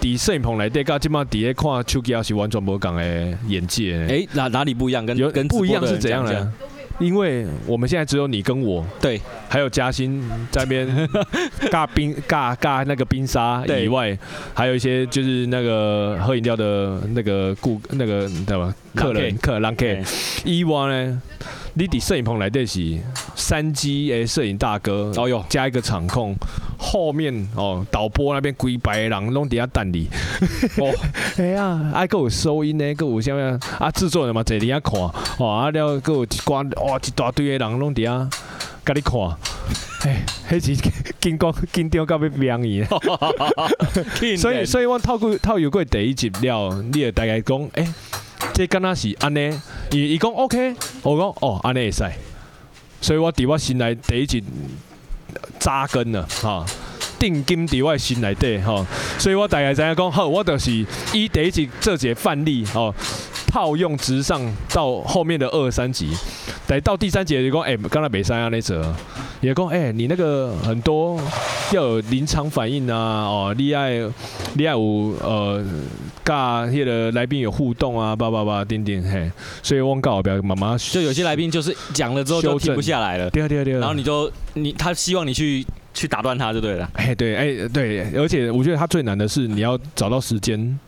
[0.00, 3.94] 伫摄影棚内底，甲今嘛伫咧看手机，也是完全无共的眼界。
[4.02, 5.04] 哎、欸，哪哪里不一样？
[5.04, 6.52] 跟有跟不一样是怎样的？
[6.98, 10.86] 因为我们现在只有你跟我，对，还有嘉欣在那边
[11.70, 14.16] 尬冰尬尬那个冰沙以外，
[14.54, 18.74] 还有一些就是那个喝饮料的那个顾那个对吧？
[18.94, 19.12] 客。
[19.12, 20.04] 人客人 K
[20.44, 21.20] 伊娃呢，
[21.76, 22.96] 你伫摄影棚来的是
[23.34, 26.32] 三 G 诶，摄影大哥哦哟，加一个场控，
[26.78, 30.08] 后面哦导播那边规排人拢伫遐等你，
[30.78, 30.94] 哦，
[31.36, 33.38] 哎呀，还佫有收音呢，佫有啥物
[33.82, 33.90] 啊？
[33.90, 35.00] 制作人嘛坐伫遐看，
[35.44, 38.30] 哦，啊了佫有一关哇一大堆的人拢伫遐
[38.84, 39.20] 甲你看，
[40.06, 42.84] 哎，迄是紧张紧张到要命伊，
[44.38, 47.82] 所以所以我透过透有过第一集了，你也大概讲哎。
[47.82, 47.94] 欸
[48.52, 49.50] 这敢若是安尼，
[49.90, 52.04] 伊伊讲 OK，我讲哦安尼会使，
[53.00, 54.42] 所以我伫我心内第一集
[55.58, 56.64] 扎根了哈，
[57.18, 58.86] 定金伫我心内底哈，
[59.18, 60.70] 所以我大概知影讲好，我就是
[61.12, 62.94] 以第一集这节范例哦
[63.48, 64.40] 套用直上
[64.72, 66.10] 到后面的二三集，
[66.66, 68.80] 但到第三集就讲哎，刚才没啥安尼做。
[69.40, 71.20] 也讲，哎、你那个很多
[71.70, 73.98] 要有临场反应啊，哦，你爱
[74.54, 74.80] 你爱有
[75.20, 75.62] 呃，
[76.24, 76.34] 跟
[76.72, 79.30] 迄个来宾有互动啊，叭叭叭，叮叮嘿，
[79.62, 90.78] 所以我告不要妈妈，就有些来宾就是讲了之后就停不下来了，对对对，然后你就你他希望你去去打断他就对了，哎对哎对，而且我觉得他最难的是你要找到时间，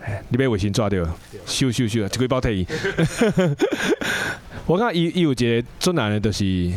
[0.00, 1.04] 哎，你被尾行抓掉，
[1.46, 2.66] 咻咻咻，这个包退伊，
[4.66, 6.72] 我看伊伊有一个最难的就是。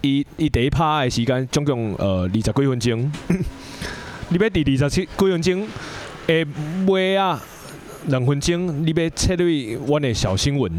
[0.00, 3.12] 伊伊第一趴的时间总共呃二十几分钟，
[4.30, 5.66] 你要第二十七几分钟
[6.28, 6.46] 诶
[6.86, 7.42] 尾啊
[8.06, 9.46] 两分钟，你要切入
[9.86, 10.70] 阮的小新闻。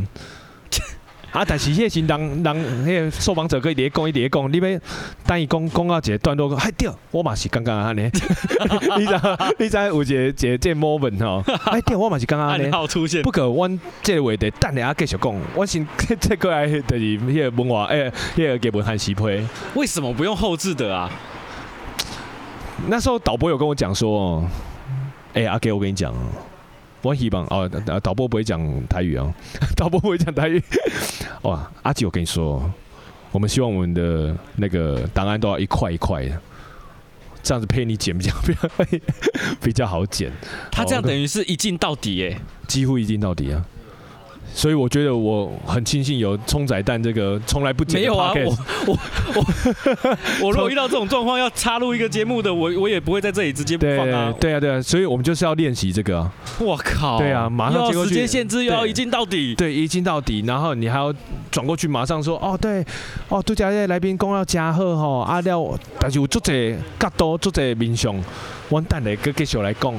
[1.32, 1.46] 啊！
[1.46, 4.80] 但是迄个是人人迄个受访者可以伫讲伊伫讲，你要
[5.28, 8.02] 等伊讲讲到一个段落，哎对，我嘛是刚刚安尼。
[8.98, 9.14] 你知
[9.60, 12.72] 你知有一个一个这个 moment 吼，哎对，我嘛是刚刚安尼。
[12.88, 13.22] 出现。
[13.22, 15.36] 不可，阮这个话题等下继续讲。
[15.56, 15.88] 我先
[16.20, 19.44] 再过来就是迄个文化，哎，迄个给文汉西配。
[19.76, 21.10] 为什么不用后置的啊？
[22.88, 24.44] 那时候导播有跟我讲说，
[25.34, 26.14] 哎，阿给我跟你讲。
[27.02, 27.70] 我希望哦，
[28.04, 29.34] 导播不会讲台语哦，
[29.78, 30.62] 导播不会讲台语。
[31.44, 32.70] 哇，阿吉，我跟你说，
[33.32, 36.38] 我们希望我们的那个档案都要一块一块的，
[37.42, 38.70] 这样子配你剪比较比较
[39.64, 40.30] 比较好剪。
[40.70, 43.66] 他这样等于是一镜到底耶，几乎一镜到底啊。
[44.54, 48.02] 所以我觉得我很庆幸有冲仔蛋这个从来不剪。
[48.02, 49.00] 没有啊，我我
[49.36, 49.46] 我
[50.44, 54.34] 我 如果遇到这种状况要插入一个节目的，我我也不会在这里直接播放啊。
[54.40, 56.32] 对啊对啊，所以我们就是要练习这个啊。
[56.60, 57.18] 我靠！
[57.20, 59.56] 对啊，马上要时间限制，又要一镜到底。
[59.56, 61.14] 对，一镜到底，然后你还要
[61.50, 62.86] 转过去，马上说哦对
[63.30, 68.16] 哦，杜家业来宾讲要加贺吼阿廖，但是有足侪角度，足侪面相，
[68.68, 69.94] 我等下搁继续来讲。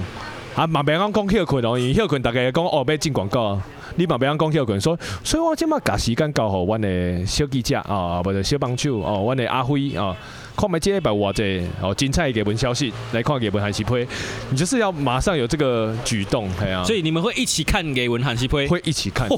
[0.54, 3.58] 啊，嘛别讲讲休困哦，因为休困大家讲哦要进广告。
[3.96, 10.16] 你嘛不要讲休困，所以所以我即马甲时间交互阮的小记者啊，或者小帮手哦，阮的阿辉啊，
[10.56, 14.06] 看卖即礼拜偌济哦精彩嘅文消息来看嘅文韩西配，
[14.50, 16.84] 你就是要马上有这个举动，系啊。
[16.84, 19.28] 所以你们会一起看嘅文韩西配，会一起看。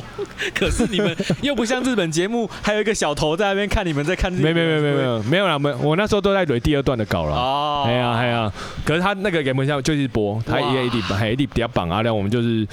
[0.54, 4.32] 可是你们又不像日本节目，还有一个小头在那边看你们在看。
[4.32, 7.36] 没没没没没有没有啦，没我那时候都在捋第二段的稿了。
[7.36, 7.84] 哦。
[7.86, 8.52] 系啊系啊，
[8.84, 12.66] 可是他那个给文消就是播，他一一定还一定比较绑啊，然后我们就是。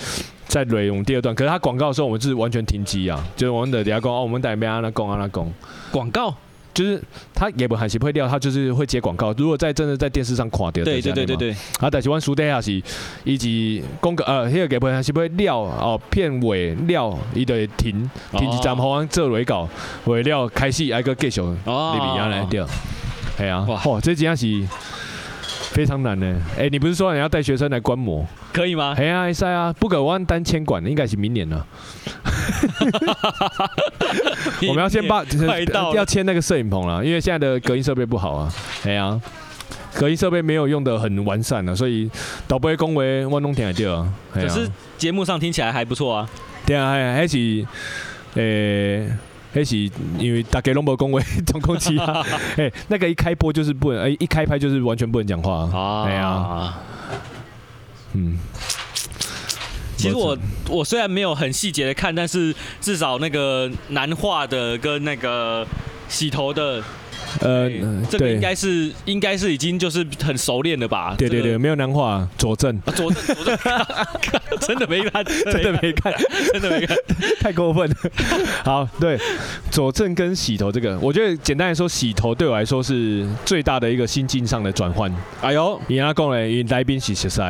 [0.47, 5.53] 在内容第二段，可是他广告的时候，我们是完全停机啊，就是我们的底下讲哦，我们在边啊那讲安那讲，
[5.91, 6.33] 广告，
[6.73, 7.01] 就是
[7.33, 9.33] 他也不还是会料，他就是会接广告。
[9.33, 11.51] 如果在真的在电视上看到，对对对对对。
[11.79, 12.81] 啊，但是阮书底下是
[13.23, 19.67] 以及公告呃，迄个业不还是会料哦，片尾料伊就会停停一站，好像做尾稿，
[20.05, 22.67] 尾料开始挨个继续里边样来掉。
[23.37, 24.47] 系啊，哇，这真是
[25.75, 26.41] 非常难呢。
[26.57, 28.25] 哎，你不是说你要带学生来观摩？
[28.53, 28.95] 可以吗？
[28.95, 31.67] 系啊，赛啊，不可万单签馆，应该是明年了。
[34.69, 35.21] 我们要先把
[35.93, 38.49] 要签那个摄影棚了，因为现在的隔音设备不好啊。
[38.81, 39.19] 系啊，
[39.95, 42.09] 隔音设备没有用的很完善了，所以
[42.47, 44.07] 导播恭维万东田来掉。
[44.33, 46.29] 可是节目上听起来还不错啊。
[46.65, 47.65] 对啊，还还是
[48.35, 49.09] 诶。
[49.55, 49.77] 还是
[50.19, 52.21] 因为大家拢无讲话， 总控器啊，
[52.57, 56.03] 哎，那个一开播就是不能，哎，一开拍就是完全不能讲话啊。
[56.03, 56.73] 哎呀，
[58.13, 58.37] 嗯，
[59.95, 60.37] 其实我
[60.67, 65.65] 我虽然没有很细节的看，但是至少那个男化的跟那个
[66.09, 66.83] 洗头的。
[67.41, 67.69] 呃，
[68.09, 71.15] 这个应该是应该是已经就是很熟练了吧？
[71.17, 76.13] 对对对，没有难化，佐证，佐证， 佐证，真的没看，真的没看，
[76.53, 76.97] 真的没看，
[77.41, 77.95] 太过分了。
[78.63, 79.19] 好，对，
[79.69, 85.13] 佐证跟洗头这个，我觉得简单来说，洗头对我来说是最大的一个心境上的转换。
[85.41, 87.41] 哎呦，你阿讲嘞，因为来宾是熟悉。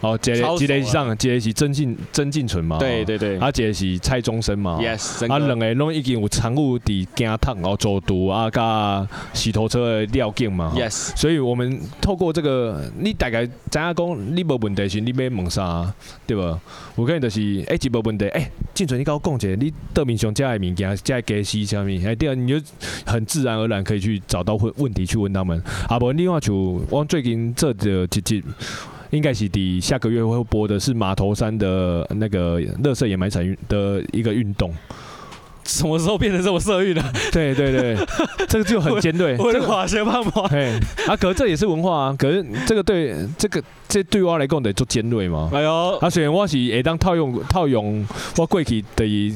[0.00, 2.78] 哦，这个这个上，这个是曾进曾进纯嘛？
[2.78, 15.92] 对对对，啊，这个是蔡宗生嘛？Yes，啊，两个拢已经有常务伫惊烫哦，走毒啊，加洗头车的料件嘛？Yes，所以我们透过这个，你大概知影讲，你无问题是，你要问啥，
[16.26, 16.58] 对吧？
[16.96, 22.58] 有可能就是，哎，一无问题，哎，进纯你甲我讲一下，你桌面上遮的物件，遮的家私啥物，哎，对啊你就
[23.04, 25.62] 很自然而然可以去找到问问题去问他们。
[25.88, 28.42] 啊，无，另外就我最近做着一集。
[29.10, 34.72] 应该是第下个月会播的是马头山的那个乐色掩埋场运的一个运动，
[35.64, 37.02] 什么时候变成这么色欲的？
[37.32, 37.96] 对对对，
[38.48, 39.36] 这个就很尖锐。
[39.36, 40.46] 文化学办法。
[40.50, 42.16] 哎，啊，可是这也是文化啊。
[42.18, 45.50] 可是这个对这个这对我来讲得做尖锐嘛。
[45.52, 48.06] 哎呦，啊，虽然我是会当套用套用
[48.36, 49.34] 我过去的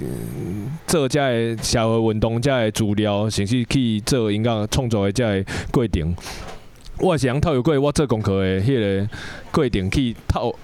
[0.87, 6.15] 做这个社会运动这个资料，甚至去做应该创作的这个过程。
[6.99, 9.09] 我是想透过我做功课的迄个
[9.51, 10.57] 过程去透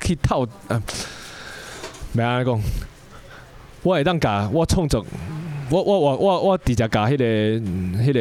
[0.00, 0.80] 去透啊，
[2.16, 2.60] 袂安尼讲，
[3.82, 5.04] 我会当甲我创作，
[5.70, 7.24] 我我我我我直接甲迄个
[8.02, 8.20] 迄个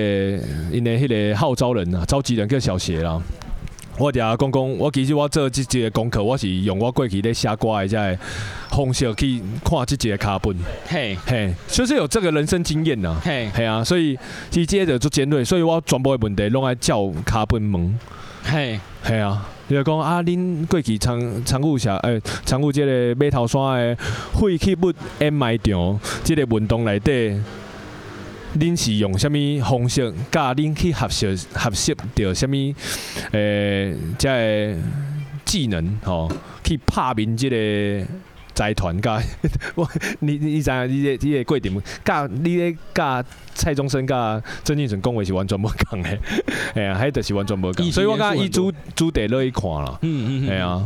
[0.71, 3.21] 因的迄个号召人啊，召集人叫小谢啦。
[3.97, 8.17] 我底下讲讲，我其实我做这这个功课，我是用我过去咧写歌的这个
[8.69, 10.55] 方式去看这几个卡本，
[10.87, 11.17] 嘿。
[11.25, 13.49] 嘿，就是有这个人生经验呐，嘿。
[13.55, 14.17] 嘿啊，所以
[14.53, 17.99] 伊即个就做尖锐，所以我全部的问题拢爱照卡本问，
[18.43, 18.79] 嘿。
[19.01, 23.97] 嘿啊，比如讲啊，恁过去长长务社诶，长务这个马头山的
[24.39, 27.41] 废弃物掩埋场，即个运动内底。
[28.59, 30.13] 恁是用什物方式？
[30.31, 32.53] 教恁去学习学习着什物？
[33.31, 34.75] 诶、欸，即个
[35.45, 36.31] 技能吼，
[36.63, 38.05] 去拍明即个
[38.53, 39.21] 财团甲
[39.75, 39.87] 我，
[40.19, 40.89] 你你知影？
[40.89, 46.19] 你这你个过程，甲你咧甲蔡宗生甲曾俊成讲话是完全无共的，
[46.73, 47.91] 哎呀，还得是完全无共。
[47.91, 50.83] 所以我讲伊主主题乐意看啦，嗯嗯嗯，哎呀，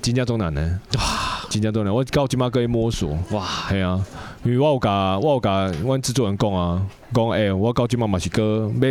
[0.00, 1.02] 真正中难呢，哇，
[1.50, 4.04] 真正中难，我到即马可以摸索，哇，系啊。
[4.44, 8.88] 因为我有甲我有甲阮制作人讲啊，讲诶、欸，我到即满嘛是个要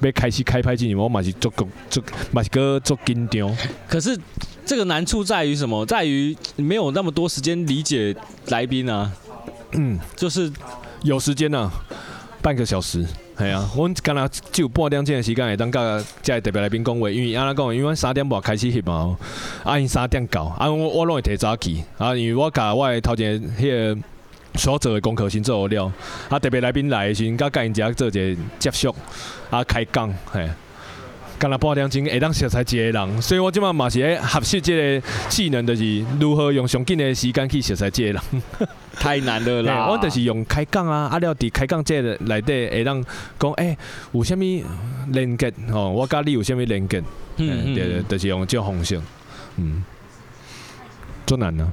[0.00, 3.56] 要开始开拍之前，我嘛是足够足嘛是个足紧张。
[3.88, 4.18] 可是
[4.66, 5.86] 这个难处在于什么？
[5.86, 8.12] 在于没有那么多时间理解
[8.48, 9.12] 来宾啊。
[9.70, 10.52] 嗯，就是
[11.02, 11.70] 有时间啊，
[12.42, 13.06] 半个小时。
[13.38, 19.16] 系啊，阮刚才只有半点钟的时间会当甲这特别来宾讲话，因为安尼讲，因为阮三点半开始翕嘛，
[19.62, 24.00] 啊因三点到，啊我我拢会提早去，啊因为我甲我的头前迄个。
[24.54, 25.92] 所做的功课先做好了，
[26.28, 28.94] 啊特别来宾来的时阵，甲甲因遮做一个接触，
[29.50, 30.48] 啊开讲，嘿，
[31.38, 38.42] 干了半点钟会当熟悉一个人，所以我即满嘛是咧学习即个技能，就是如何用上紧的时间去熟悉即个人，
[38.98, 39.88] 太难了啦。
[39.88, 43.04] 我就是用开讲啊，啊了伫开讲这个内底会当
[43.38, 43.78] 讲，诶、欸，
[44.12, 44.64] 有啥物
[45.12, 45.90] 连结吼？
[45.90, 46.98] 我甲你有啥物连结？
[47.36, 49.00] 嗯嗯，对对，就是用这种方式，
[49.58, 49.84] 嗯，
[51.24, 51.70] 做难呢，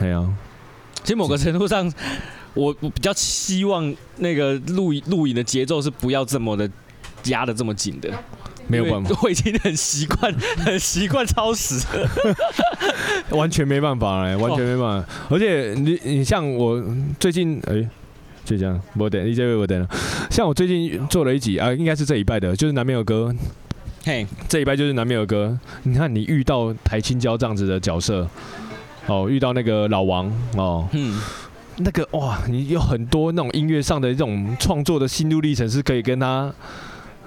[0.00, 0.28] 系啊。
[1.06, 1.88] 其实某个程度上，
[2.52, 6.68] 我我比较希望那个录录影的节奏是不要这么的
[7.26, 8.10] 压的这么紧的。
[8.66, 10.34] 没有办法，我已经很习惯，
[10.66, 11.80] 很习惯超时，
[13.30, 15.08] 完全没办法哎，完全没办法。
[15.30, 16.84] 而且你你像我
[17.20, 17.88] 最近哎、欸，
[18.44, 19.88] 就这样，我等你这位我等。
[20.28, 23.32] 像我最近做了一集啊，应该是这一拜的，就是南边有歌。
[24.02, 25.56] 嘿，这一拜就是南边有歌。
[25.84, 28.28] 你看你遇到台青椒这样子的角色。
[29.06, 31.20] 哦，遇到那个老王哦，嗯，
[31.76, 36.52] 那个哇，你有很多那种音乐上的这种创作的心路历程是可以跟他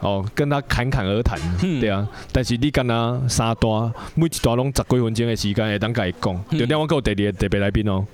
[0.01, 2.07] 哦跟他侃侃而谈，嗯、对啊。
[2.31, 6.45] 但是你跟他三段，每一段拢十几分钟的时间，会当甲伊讲。
[6.51, 8.05] 就另外有第二个特别来宾哦，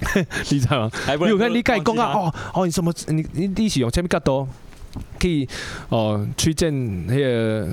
[0.50, 0.90] 你知道吗？
[1.20, 2.12] 你有看你甲伊讲啊？
[2.14, 2.92] 哦哦，你什么？
[3.08, 4.46] 你你你是用什么角度？
[5.20, 5.48] 去
[5.88, 7.68] 哦，推荐迄个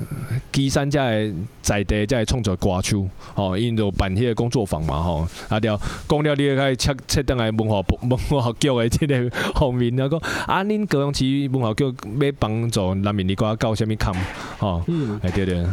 [0.50, 14.14] 基山遮的在地遮的创作歌手，哦，因就办迄个工作坊嘛，吼，啊了，讲了你开始切切登来文化部文化局的即个方面，啊讲啊，恁高雄市文化局要帮助南面你讲搞啥物坎，
[14.58, 15.64] 吼，嗯，哎对对，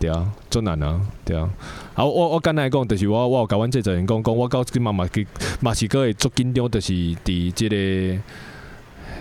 [0.00, 1.48] 对啊，做难啊，对啊，
[1.94, 5.26] 啊我我刚才讲，就是我我有甲阮这阵人讲讲，我到今嘛嘛去
[5.60, 7.76] 嘛是阁会足紧张，就是伫即个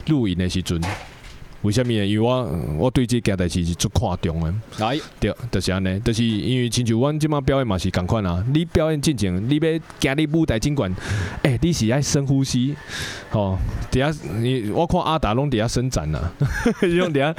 [0.08, 0.80] 录音的时阵。
[1.62, 1.94] 为什么？
[1.94, 2.44] 因为我
[2.78, 4.54] 我对这件代志是足看重的。
[4.80, 8.44] 来，对，就是安尼，就是因为亲像阮即马表演嘛是共款啊。
[8.54, 10.94] 你表演进前，你要行你舞台尽管，
[11.44, 12.76] 诶、欸，你是爱深呼吸，
[13.32, 13.58] 吼，
[13.90, 16.20] 底下你我看阿达拢底下伸展呐，
[16.82, 17.34] 用底下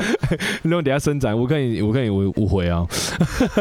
[0.63, 2.87] 用底下伸展，我可以我可以有有会啊。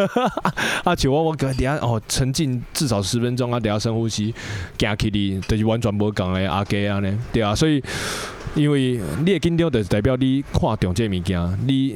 [0.86, 4.34] 啊，像我我底下哦沉浸至少十分钟啊，底下深呼吸，
[4.80, 7.84] 行起哩，就是完全无共的阿鸡安尼，对啊，所以。
[8.56, 11.96] 因为你的紧张，就是代表你看中这物件，你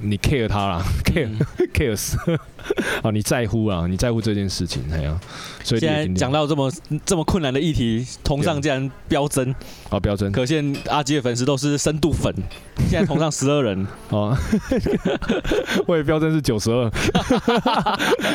[0.00, 1.28] 你 care 他啦， care
[1.74, 2.16] care 死，
[3.02, 5.18] 哦，你在乎啊，你在乎这件事情，哎呀，
[5.62, 6.70] 所以现在讲到这么
[7.04, 9.54] 这么困难的议题，同上竟然飙增，
[9.90, 12.32] 啊，飙增，可见阿基的粉丝都是深度粉，
[12.88, 14.36] 现在同上十二人，哦，
[15.86, 16.90] 我也飙增是九十二，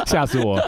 [0.06, 0.60] 吓死我，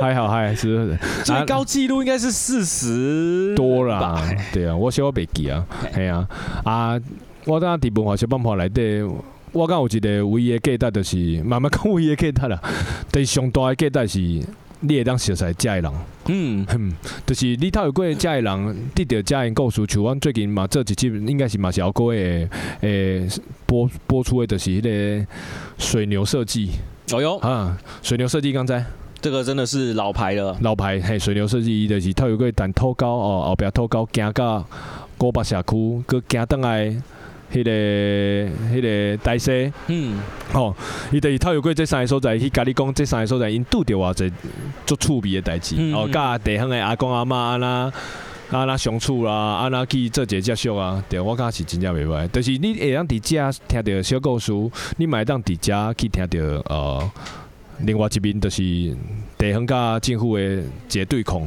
[0.00, 6.26] 还好还是最高纪录应该是四十多啦，对啊，我小我袂记啊，系啊，
[6.64, 7.00] 啊，
[7.44, 9.02] 我当伫文化小办法内底。
[9.52, 12.60] 我讲有一个唯一的价值，就是慢慢讲唯一的价值啦。
[13.10, 14.18] 但是上大的价值是，
[14.80, 15.92] 你会当熟悉遮的人。
[16.28, 16.92] 嗯哼，
[17.26, 19.84] 就是你透过遮的人，得到遮的故事。
[19.88, 22.48] 像阮最近嘛做一集，应该是嘛是后过诶
[22.82, 23.26] 诶
[23.66, 25.26] 播播出的，就是迄个
[25.78, 26.70] 水牛设计。
[27.12, 28.84] 哦哟，啊，水牛设计刚才
[29.20, 30.56] 这个真的是老牌了。
[30.62, 34.64] 老牌嘿，水牛设计伊就是透过单土沟哦，后壁土沟行到
[35.18, 36.96] 古巴社区，搁行倒来。
[37.52, 40.18] 迄、那个、迄个大西，嗯，
[40.52, 40.74] 吼，
[41.10, 44.32] 伊就是透过这三个所在，去甲你讲这三个所在，因拄着偌济
[44.86, 47.92] 足趣味的代志，哦、嗯，甲地方的阿公阿妈安那
[48.50, 52.28] 安那相处啦，安那去做一个接触啊，对，我感觉是真正袂歹。
[52.32, 54.52] 但、就是你会当伫遮听着小故事，
[54.96, 57.10] 你嘛会当伫遮去听着呃。
[57.84, 58.62] 另外一面就是
[59.38, 61.40] 地方甲政府诶一个对抗，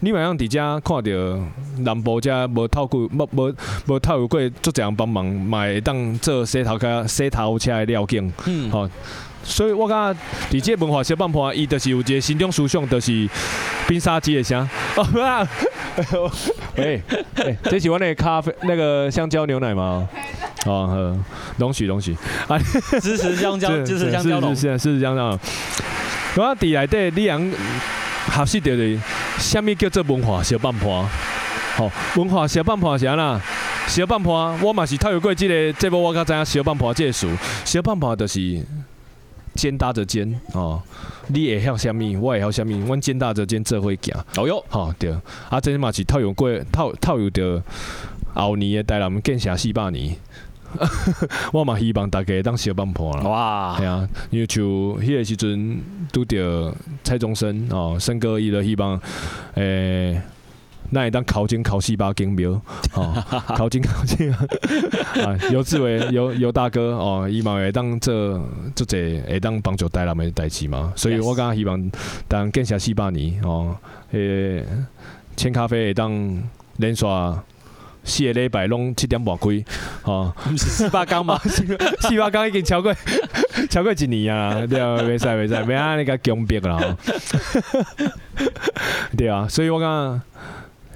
[0.00, 1.10] 你嘛用伫遮看到
[1.78, 3.54] 南部遮无透过无无
[3.86, 8.88] 无透过足侪人帮忙，嘛会当做洗头壳洗头车诶料景，嗯，吼，
[9.42, 10.14] 所以我感
[10.50, 13.28] 觉伫这文化小半盘，伊就是有一个心中思想，就是
[13.88, 14.60] 冰沙机的声。
[14.96, 15.48] 哦，不啊，
[16.76, 17.00] 哎，
[17.36, 20.08] 哎，这是我那个咖啡那个香蕉牛奶吗？
[20.66, 21.16] 哦，呵，
[21.56, 22.16] 容许容许，
[22.46, 22.58] 啊，
[23.00, 25.38] 支持香蕉，支持香蕉，是是是是香蕉。
[26.36, 27.54] 我伫内底，你人
[28.32, 29.00] 学习着的，
[29.38, 30.86] 什么叫做文化小帮派？
[31.76, 33.40] 吼，文化小半盘是安那？
[33.86, 34.32] 小半盘，
[34.62, 37.28] 我嘛是透过即个节目，我较知影小半盘这个词。
[37.64, 38.38] 小半盘就是
[39.60, 40.80] 肩搭着肩，哦，
[41.28, 42.20] 你会晓虾物？
[42.22, 42.70] 我会晓虾物？
[42.86, 44.14] 阮肩搭着肩做伙行。
[44.36, 45.12] 哦哟，吼对，
[45.50, 47.62] 啊，这嘛是套用过套套用着。
[48.32, 50.16] 后年的台南建城四百年，
[51.52, 53.22] 我嘛希望大家当小帮婆啦。
[53.24, 55.80] 哇，系啊，因为像迄个时阵
[56.12, 58.98] 拄着蔡宗生哦，生哥伊就希望，
[59.54, 60.22] 诶、欸，
[60.90, 62.50] 那会当考进考四百间庙，
[62.94, 63.24] 哦，
[63.56, 68.12] 考进考进 啊，尤志伟尤尤大哥哦，伊嘛会当做
[68.74, 68.96] 做者
[69.28, 71.90] 会当帮助台南的代志嘛，所以我刚刚希望
[72.28, 73.76] 当建设四百年哦，
[74.12, 74.64] 诶，
[75.36, 76.42] 千咖啡会当
[76.76, 77.06] 连续。
[78.02, 79.62] 四个礼拜拢七点半开，
[80.02, 81.38] 吼，毋是四百工嘛？
[82.00, 82.94] 四百工已经超过
[83.68, 86.96] 超过一年啊，对啊，袂使袂使，袂安尼个强逼啦，
[89.18, 90.18] 对啊，所以我讲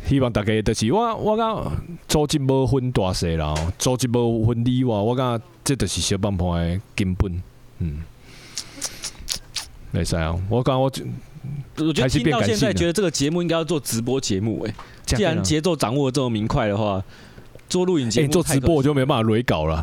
[0.06, 1.72] 希望大家就是我我讲
[2.06, 7.42] 组织无分大细啦，组织无分你我，我讲这就是小帮派的根本，
[7.78, 8.02] 嗯，
[9.90, 10.92] 没使啊，我讲我
[11.78, 14.74] 我觉得听到现在觉得这个节目应该要做直播节目诶。
[15.04, 17.02] 既然节奏掌握的这么明快的话，
[17.68, 19.82] 做录影节目、欸、做直播我就没办法雷稿了。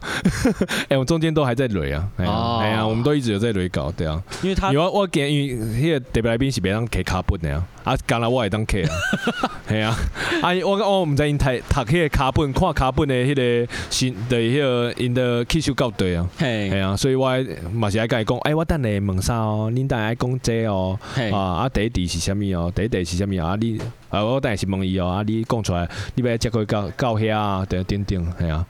[0.84, 2.10] 哎、 欸，我中间都还在雷啊。
[2.18, 4.22] 哎呀、哦欸啊，我们都一直有在雷稿，对啊。
[4.42, 7.64] 因为他，因为我建议那个特别来宾是别让给卡本的呀。
[7.84, 8.94] 啊，刚来我会当客啊，
[9.68, 9.98] 系啊，
[10.42, 17.28] 啊我我毋知因读读迄个卡本，看卡本的迄个新的迄个因的技术校对啊，系啊，所以我
[17.74, 21.00] 嘛是爱甲伊讲，哎，我等下问啥哦，恁等下爱讲这哦，
[21.34, 23.80] 啊啊第一题是啥物哦，第一题是啥物啊，你
[24.10, 28.66] 啊我等下是问伊哦，啊你讲出来，你要接过到到遐啊，等等等，系啊。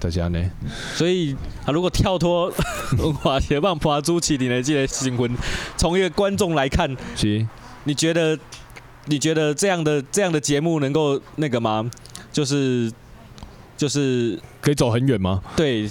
[0.00, 0.44] 就是安尼，
[0.92, 2.52] 所以啊，如果跳脱
[2.98, 5.34] 文化协帮破朱启林的这个新闻，
[5.78, 7.46] 从一个观众来看，是，
[7.84, 8.38] 你觉得
[9.06, 11.90] 你觉得这样的这样的节目能够那个吗？
[12.32, 12.90] 就是
[13.76, 15.42] 就是可以走很远吗？
[15.54, 15.88] 对，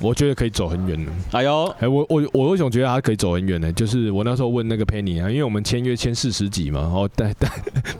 [0.00, 1.06] 我觉得可以走很远。
[1.32, 3.72] 哎呦，哎，我我我为什么觉得他可以走很远呢？
[3.72, 7.50] 就是我那时候问那个 Penny 啊，因为我们签约签四十集嘛，然后 但但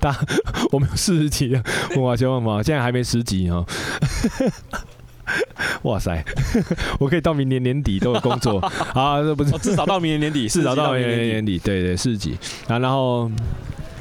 [0.01, 0.19] 大
[0.73, 3.65] 我们有四十集啊，文化协帮嘛，现在还没十集啊。
[5.83, 6.25] 哇塞，
[7.01, 8.59] 我可以到明年年底都有工作
[8.95, 9.23] 啊！
[9.23, 12.37] 这不是至少到明年年底，至少到明年年底，对对，四十集
[12.69, 12.79] 啊。
[12.79, 13.31] 然后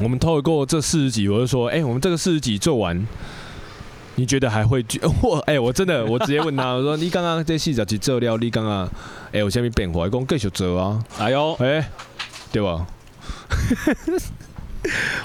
[0.01, 3.07] 我们透过这四十集，我就说，哎，我们这个四十集做完，
[4.15, 4.83] 你觉得还会？
[5.21, 8.85] 我哎，我真的，我直接问他，我说你刚刚这四十集做了，你刚刚
[9.31, 10.07] 哎有啥咪变化？
[10.09, 11.03] 讲继续做啊！
[11.19, 11.89] 哎呦，哎，
[12.51, 12.85] 对吧？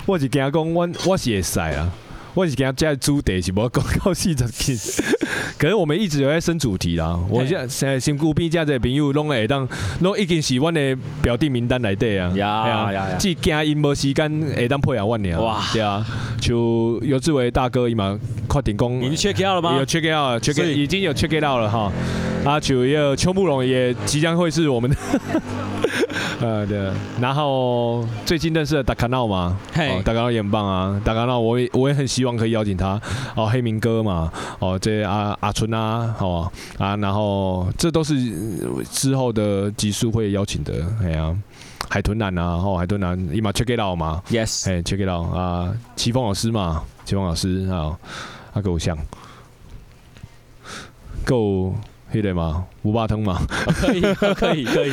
[0.06, 1.90] 我是惊讲，我我是会使啊。
[2.38, 5.02] 我是给他加主题是无讲到四十集，
[5.58, 7.18] 可是我们一直有在升主题啦。
[7.28, 9.68] 我现在现在新故边加这朋友拢会当，
[10.02, 12.28] 拢已经是阮的表弟名单内底啊。
[12.36, 13.06] 呀呀呀！
[13.18, 15.40] 只惊因无时间会当配合阮尔。
[15.40, 15.64] 哇！
[15.72, 16.06] 对啊，
[16.40, 18.16] 就尤志伟大哥伊嘛
[18.46, 19.76] 快点讲，已经 check out 了吗？
[19.76, 21.90] 有 check out，check 已经有 check out 了哈。
[22.44, 24.96] 啊，就一个邱慕容也即将会是我们的。
[26.40, 26.88] 呃，对。
[27.20, 31.00] 然后最近认识的达卡闹嘛，嘿，达卡闹也很棒啊。
[31.04, 33.00] 达卡闹，我也我也很希望可以邀请他。
[33.34, 38.14] 哦，黑明哥嘛，哦，这阿阿春啊，哦啊，然后这都是
[38.90, 40.74] 之后的集数会邀请的。
[41.02, 41.34] 哎呀，
[41.88, 47.96] 海豚男啊，哦，海豚男，伊嘛 check it out 嘛，yes，哎，check it out 啊，齐峰老师嘛，齐峰老师啊，
[48.54, 48.96] 阿狗像，
[51.24, 51.74] 够。
[52.10, 52.64] 可以吗？
[52.84, 53.38] 五八通吗？
[53.66, 54.92] 可以，可以，可以。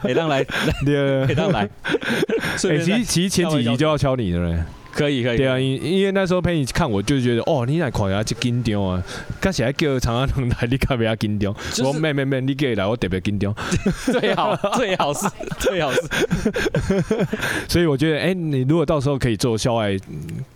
[0.00, 1.68] 可以让来，可以让来。
[2.56, 4.62] 其实其实前几集就要敲你的嘞。
[4.94, 5.36] 可以，可以。
[5.36, 9.02] 对啊，因因为那时候陪你看，我就觉得哦，你来看下就紧张啊。
[9.40, 11.54] 刚才叫长安龙来，你看不要紧张。
[11.84, 13.54] 我没没没，你过来，我特别紧张。
[14.12, 15.28] 最好最好是
[15.58, 16.00] 最好是。
[17.68, 19.96] 所以我觉得，哎，你如果到时候可以做校外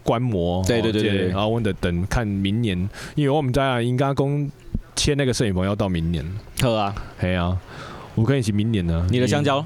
[0.03, 2.77] 观摩，对对对对，然后我得等看明年，
[3.15, 4.51] 因为我们在应该公。
[4.97, 6.27] 签那个摄影棚要到明年，
[6.61, 7.57] 好啊，嘿啊，
[8.17, 9.07] 我可以是明年呢。
[9.13, 9.65] 你的香蕉，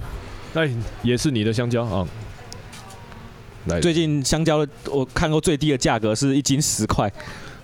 [0.53, 0.69] 哎，
[1.03, 2.07] 也是你的香蕉啊。
[3.67, 7.11] 来，最近香蕉我看过最低的价格是一斤十块，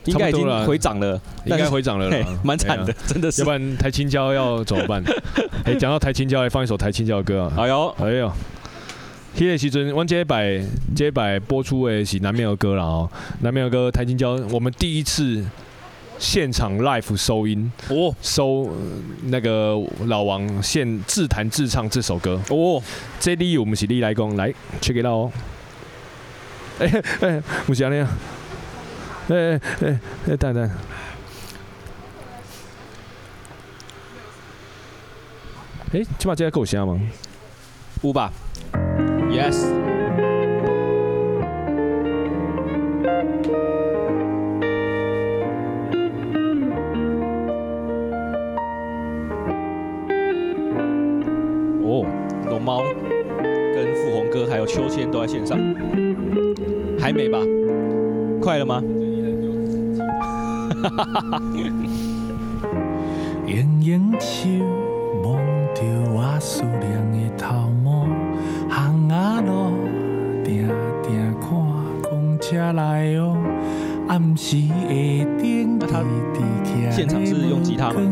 [0.05, 2.11] 应该已经回涨了，应该回涨了，
[2.42, 3.42] 蛮惨的， 真的是。
[3.42, 5.03] 要不然台青椒要怎么办？
[5.64, 7.53] 哎，讲到台青椒，来放一首台青椒的歌啊。
[7.57, 8.32] 哎呦，哎呦，
[9.36, 10.61] 迄个时阵，我这一摆
[10.96, 15.44] 这一摆播出的是南面的歌了哦，南面的歌台青椒，我们第一次。
[16.20, 18.68] 现场 live 收音哦，收
[19.26, 22.40] 那个老王现自弹自唱这首歌。
[22.51, 22.82] 哦，
[23.20, 25.32] 这里我们是你来讲来 check it out 哦，
[26.80, 28.08] 哎哎，不是这样，
[29.28, 30.70] 哎哎哎，等等，
[35.92, 37.00] 哎，起码这个够响吗？
[38.02, 38.32] 有吧
[39.28, 39.64] ，yes。
[51.82, 52.06] 哦，
[52.48, 52.84] 龙猫
[53.74, 55.58] 跟富红哥还有秋千都在线上，
[57.09, 57.38] 还没吧？
[58.38, 58.82] 快了吗？
[63.46, 64.46] 盈盈手
[65.22, 65.38] 摸
[65.74, 65.82] 着
[66.12, 68.06] 我思念的头毛，
[68.68, 69.72] 巷仔路
[70.44, 70.68] 定
[71.02, 71.48] 定看
[72.02, 73.38] 公车来哦，
[74.09, 76.04] 暗时会等他
[76.90, 78.02] 现场是用吉他吗？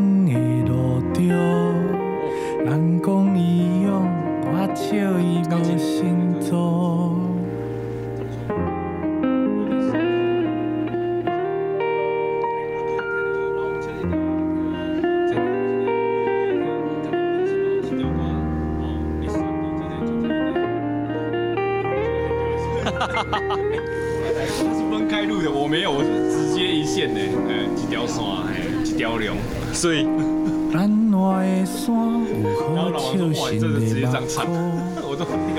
[29.77, 30.09] 所以。
[30.72, 30.83] 然
[32.83, 34.47] 后老王说：“哇，这直接这样唱，
[35.03, 35.59] 我都那个。”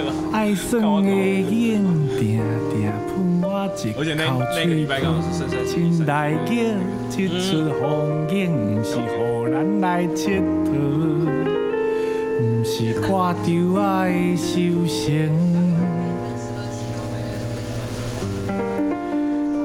[3.98, 4.24] 而且那
[4.56, 6.06] 那个礼拜刚好是深深深深。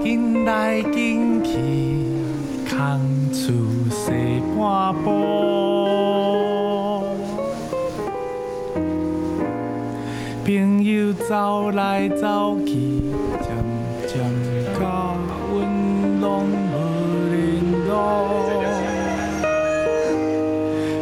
[0.03, 1.53] 紧来紧去，
[2.69, 2.77] 空
[3.33, 3.53] 厝
[4.63, 5.07] 西半步。
[10.45, 12.73] 朋友走来走去，
[13.41, 13.47] 渐
[14.07, 14.11] 渐
[14.79, 14.81] 甲
[15.51, 15.53] 阮
[16.21, 16.25] 拢
[16.71, 16.75] 无
[17.31, 17.35] 联
[17.89, 17.91] 络。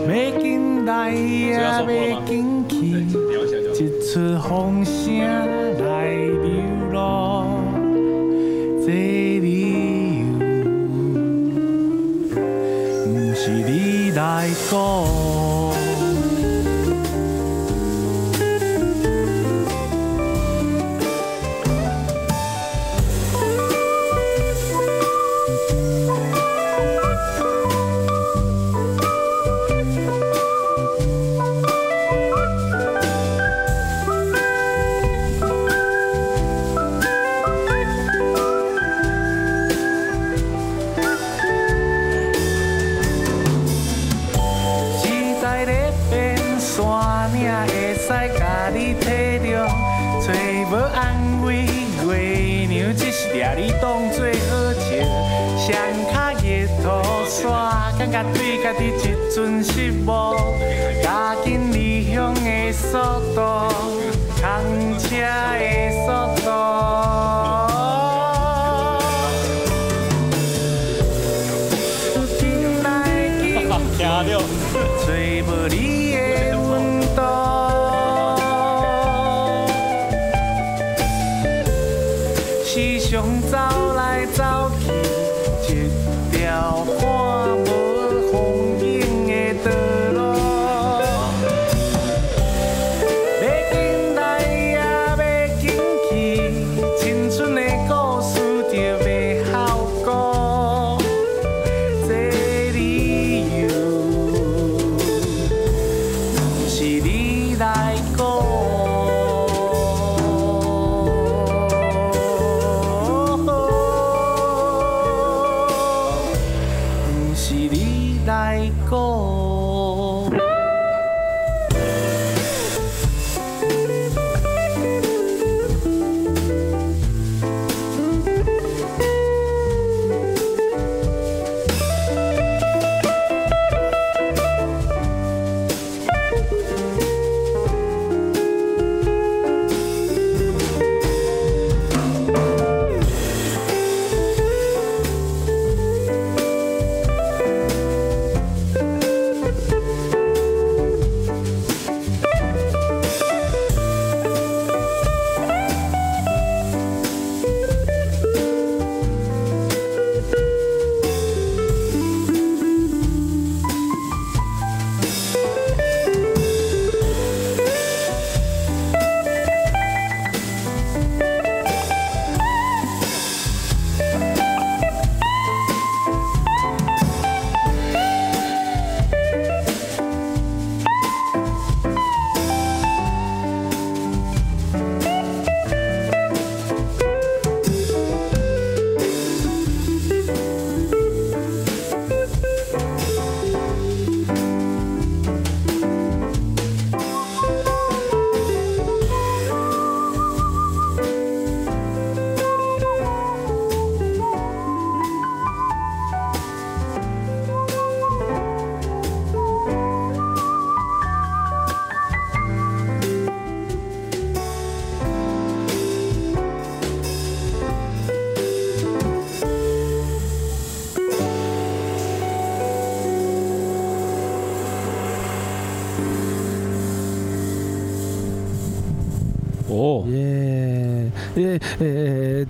[0.08, 1.60] 要紧来也要
[2.24, 2.74] 紧去，
[3.74, 4.98] 一出风声
[5.84, 6.48] 来流
[6.92, 7.29] 落。
[14.72, 15.19] 来
[58.62, 60.36] 家己一阵失望，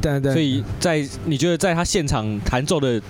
[0.01, 3.01] 对对，所以在你觉得在他现场弹奏的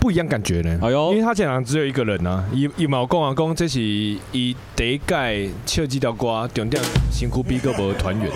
[0.00, 0.78] 不一样感觉呢？
[0.82, 8.30] 哎呦，因为他现场只有一个人啊，伊伊冇讲啊，讲这是伊第一届唱这条歌，重点辛苦比个无团员，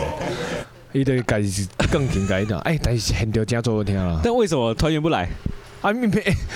[0.93, 2.59] 伊的改是更应该的。
[2.61, 4.21] 哎，但是现场真做好听啊。
[4.25, 5.29] 但为什么团员不来？
[5.83, 6.09] 啊，没，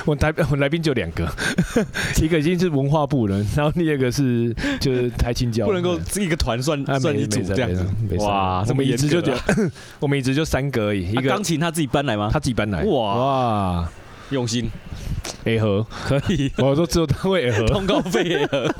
[0.05, 1.27] 我台 我来宾就两个，
[2.23, 7.87] 一个已经是文化部了，然后第二个是就是台青教，不能够一个团算算一组这样子。
[8.19, 9.23] 哇，这么一直就
[9.99, 11.11] 我们一直 就三个而已。
[11.11, 12.31] 一个钢琴他自己搬来吗？
[12.33, 12.83] 他自己搬来。
[12.85, 13.89] 哇哇，
[14.31, 14.71] 用心。
[15.45, 18.75] A 盒可以，我都知道他会 A 盒，通告费 A 盒。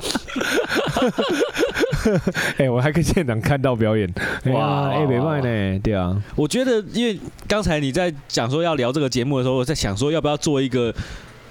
[2.57, 4.11] 哎，我还可以现场看到表演。
[4.45, 6.15] 哇，哎，没卖呢，对啊。
[6.35, 10.93] 我觉得，因为刚才你在讲说要聊这个节目的时候，我在想说要不要做一个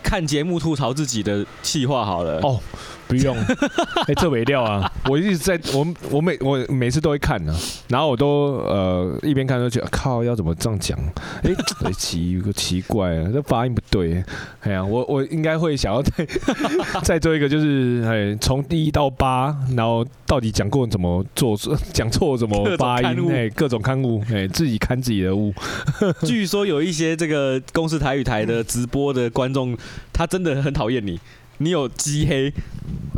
[0.03, 2.41] 看节目吐槽自己的计划好了。
[2.43, 2.61] 哦。
[3.07, 4.91] 不用， 哎、欸，这没料啊！
[5.09, 10.99] 我一直在，我我每我每次都会看呢、啊，然后我都呃一边看都觉得靠，要怎么这样讲？
[11.43, 14.25] 哎、欸，奇个奇怪啊，这发音不对。
[14.61, 16.27] 哎呀、啊，我我应该会想要再
[17.05, 21.57] 再做一个，就是哎，从第一到八，然后到底讲过怎么做，
[21.93, 23.31] 讲错怎么发音？
[23.31, 25.53] 哎，各种刊物，哎，自己看自己的物。
[26.25, 29.77] 据说有一些这个公司台语台的直播的观众，
[30.13, 31.21] 他真的很讨厌你。
[31.59, 32.53] 你有鸡黑？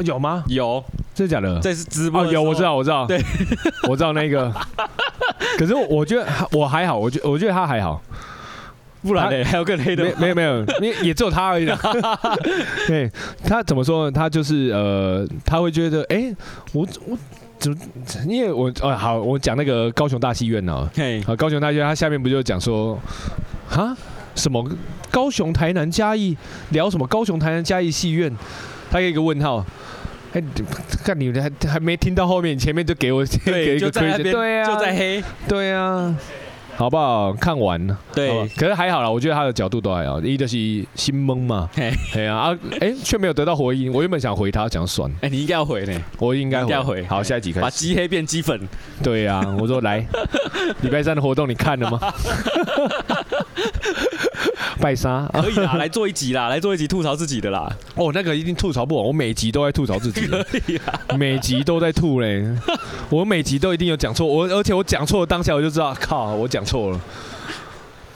[0.04, 0.44] 有吗？
[0.48, 0.84] 有，
[1.14, 1.58] 真的假的？
[1.60, 2.26] 这是直播、哦。
[2.26, 3.06] 有，我知道，我知道。
[3.06, 3.18] 对，
[3.88, 4.52] 我知道那个。
[5.58, 8.02] 可是我觉得我还好，我觉我觉得他还好。
[9.02, 9.44] 不然呢？
[9.44, 10.04] 还有更黑的？
[10.18, 11.66] 没有没有，你也只有他而已。
[12.88, 13.10] 对，
[13.44, 14.12] 他怎么说呢？
[14.12, 16.36] 他就是呃，他会觉得，哎、欸，
[16.72, 17.16] 我我
[17.58, 17.78] 怎么？
[18.28, 20.88] 因为我呃好，我讲那个高雄大戏院呢。
[20.94, 22.98] 嘿，啊，高雄大戏院，他下面不就讲说，
[23.68, 23.96] 哈？
[24.34, 24.62] 什么
[25.10, 26.36] 高雄、台南、嘉义
[26.70, 28.34] 聊什么高雄、台南、嘉义戏院？
[28.90, 29.64] 他有一个问号。
[30.32, 30.42] 哎，
[31.04, 36.14] 看你们还还没听到后面，前面就给我 给一个推荐，对啊，就在黑，对啊。
[36.76, 37.32] 好不好？
[37.32, 40.20] 看完了，对，可是还好啦，我觉得他的角度都还好。
[40.20, 40.54] 一就是
[40.94, 41.70] 心懵嘛，
[42.12, 43.90] 对啊啊，哎，却没有得到回应。
[43.90, 45.10] 我原本想回他，讲算。
[45.22, 47.02] 哎，你应该要回呢，我应该要回。
[47.06, 47.62] 好，下一集开始。
[47.62, 48.60] 把鸡黑变鸡粉。
[49.02, 50.06] 对啊，我说来，
[50.82, 51.98] 礼拜三的活动你看了吗？
[54.80, 57.70] 拜沙可以啦， 来做一集啦，来做一集吐槽自己的啦。
[57.94, 60.26] 哦，那个一定吐槽不完，我每集都在吐槽自己。
[60.28, 62.44] 可以啊，每集都在吐嘞。
[63.08, 66.62] 我每集都一定有讲错，我而且我讲错的当下我就知道，靠，我讲。
[66.66, 67.00] 错了，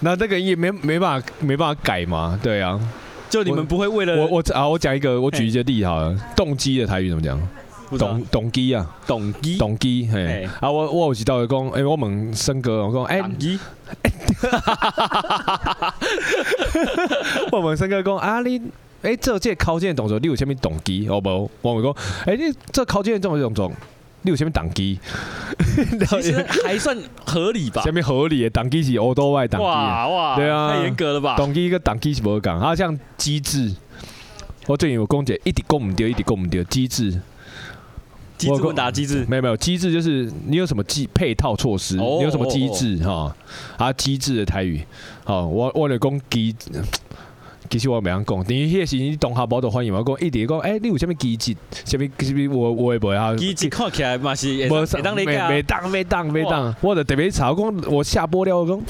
[0.01, 2.37] 那这个也没没办法没办法改嘛？
[2.43, 2.81] 对啊，
[3.29, 7.41] 就你们不会为了我我啊，我讲一个，我举一个例好了，动机的台语怎么讲？
[7.99, 13.21] 动动机啊，动机动机嘿啊，我我有时到讲，哎，我问森哥，我讲哎，
[17.53, 18.61] 我问森哥讲啊，你
[19.03, 21.09] 哎，这这考卷动作你有啥物动机？
[21.09, 21.93] 好不，我问讲，
[22.27, 23.73] 哎，你这考卷这种动作。
[24.23, 25.01] 你有啥物动机？
[26.07, 27.81] 其实还算合理吧。
[27.81, 29.65] 啥物合理的动机是欧多外动机。
[29.65, 31.37] 哇哇，对啊，太严格了吧？
[31.37, 33.75] 动机跟动机是无讲，啊，像机制，
[34.67, 37.19] 我最近有讲解，一直讲唔对，一直讲唔对，机制。
[38.41, 39.27] 机制问答机制？
[39.29, 41.97] 没有没有，机制就是你有什么机配套措施？
[41.97, 43.37] 你有什么机制哈？
[43.77, 44.83] 啊，机制的台语，
[45.25, 46.57] 好，我我来讲机。
[47.69, 51.55] 其实我没样讲，你迄个时你同学无都欢迎我讲，一直讲，哎，你有啥物机制？
[51.85, 52.01] 啥物？
[52.19, 52.59] 啥物？
[52.59, 53.37] 我我也不会啊。
[53.37, 56.75] 机制看起来嘛是，没当没没当没当没当。
[56.81, 58.83] 我就特别查，我讲我下播了，我讲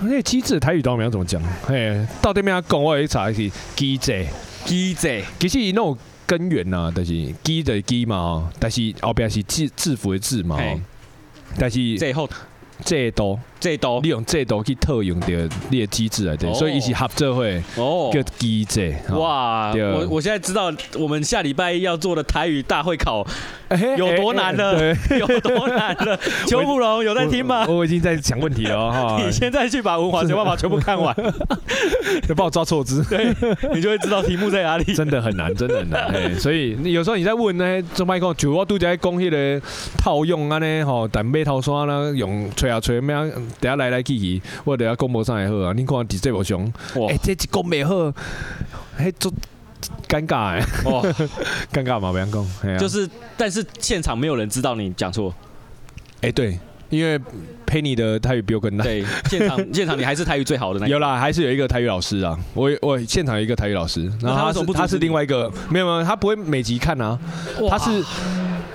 [0.00, 1.42] 那个机制台语当面怎么讲？
[1.66, 2.82] 嘿，到底咩样讲？
[2.82, 4.24] 我一查是机制，
[4.64, 5.22] 机制。
[5.38, 5.98] 其实伊那种
[6.30, 10.56] 根源呐，就是鸡的基嘛，但是后边是制制服的制嘛，
[11.58, 12.28] 但是最后。
[12.84, 18.94] 制度，制度，利用制度去套用的你的机制来对，所以一起合作会哦，叫机制。
[19.10, 23.24] 哇，我我现在知道我们下礼拜一要做的台语大会考
[23.96, 26.18] 有多难了，有多难了。
[26.46, 27.66] 邱富荣有在听吗？
[27.68, 29.22] 我已经在想问题了 哈。
[29.22, 31.14] 你现在去把文华学办法全部看完，
[32.26, 33.32] 就帮我抓错字，对，
[33.74, 34.84] 你就会知道题目在哪里。
[34.94, 36.34] 真的很难，真的很难。
[36.40, 39.66] 所以有时候你在问呢，做麦克，就我都在讲迄个
[39.98, 43.24] 套用安呢，吼，但买套衫啦，用吹啊吹，咩啊，
[43.58, 45.72] 等下来来去去，我等下讲无啥会好啊。
[45.74, 46.60] 你看第这部上，
[47.08, 48.12] 哎，这一讲没好，
[48.96, 49.32] 哎，做
[50.08, 51.02] 尴尬哎，哦，
[51.72, 55.34] 尴尬嘛，不要讲，就是，但是现场没有人知道你讲错，
[56.20, 56.58] 哎，对，
[56.90, 57.18] 因为
[57.64, 67.18] 陪你的台语比我更烂，对，现场 现场你还是台语最好的那个，有啦，还是有一个台语老师啊，我我现场有一个台语老师，然后他是他是另外一个，没有没有，他不会每集看啊，
[67.68, 68.04] 他是。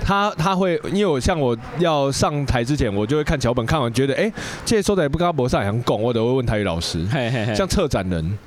[0.06, 4.34] 他他会，因为我像我要上台之前，我就会看脚本，看完觉得，哎、欸，
[4.64, 7.03] 这些说的也不跟他博上想讲，我都会问台语老师。
[7.12, 8.38] 嘿嘿嘿像策展人，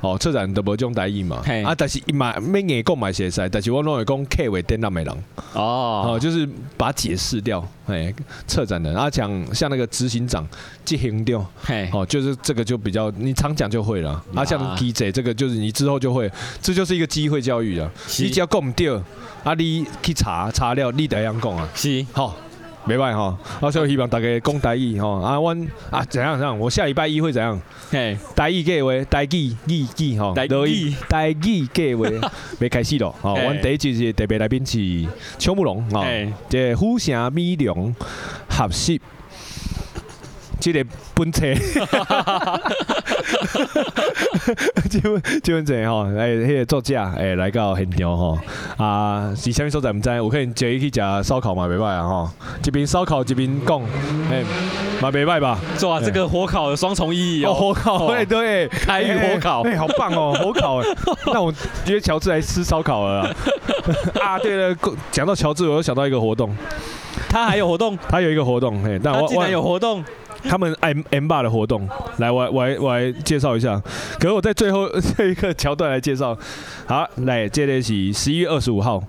[0.00, 1.42] 哦，策展人都无这种台语嘛。
[1.44, 5.14] 嘿啊，但是伊嘛没硬讲嘛写实，但是我拢会讲客话颠倒没人。
[5.52, 7.66] 哦，哦，就是把它解释掉。
[7.86, 8.14] 哎，
[8.46, 10.46] 策展人，啊，讲像那个执行长，
[10.84, 11.44] 执行掉。
[11.62, 14.12] 嘿，哦，就是这个就比较，你常讲就会了。
[14.12, 16.30] 啊，啊像 DJ 这个就是你之后就会，
[16.62, 17.90] 这就是一个机会教育啊。
[18.06, 19.00] 是你只要讲唔对。
[19.42, 19.54] 啊！
[19.54, 21.66] 你去查查了，你得样讲啊？
[21.74, 22.36] 是，好，
[22.84, 23.38] 没办法哈。
[23.60, 25.08] 啊，所以希望大家讲台语哈。
[25.22, 25.54] 啊，我
[25.90, 26.58] 啊怎样怎样？
[26.58, 27.60] 我下礼拜一会怎样？
[27.90, 30.32] 嘿，台语计划，台语语语哈。
[30.34, 32.06] 台语台语计划，
[32.60, 33.14] 要开始咯。
[33.22, 35.06] 哦，我第一集是特别来宾是
[35.38, 36.04] 邱慕龙啊，
[36.48, 37.94] 这虎城美容
[38.48, 38.98] 合适
[40.60, 40.84] 这个
[41.14, 41.46] 本车，
[44.90, 48.38] 这本这本车吼，哎，迄个作家哎来到现场吼，
[48.76, 52.30] 啊是啥物所在毋知，有可能坐去食烧烤嘛，袂歹啊吼，
[52.64, 53.80] 一边烧烤一边讲，
[54.30, 54.44] 哎，
[55.00, 55.58] 嘛袂歹吧？
[55.82, 60.82] 哇，这个火烤有双重意义哦，火烤，对对，台语火烤，哎，好棒哦，火烤，
[61.32, 61.52] 那我
[61.86, 63.34] 约乔治来吃烧烤了
[64.20, 64.76] 啊，对了，
[65.10, 66.54] 讲到乔治，我又想到一个活动。
[67.28, 70.02] 他还有活动，他有一个活动，嘿，但我竟然有活动，
[70.44, 71.88] 他们 M M 霸的活动，
[72.18, 73.80] 来，我我我来介绍一下。
[74.18, 76.36] 可是我在最后 这一个桥段来介绍，
[76.86, 79.02] 好，来，接在一起，十一月二十五号，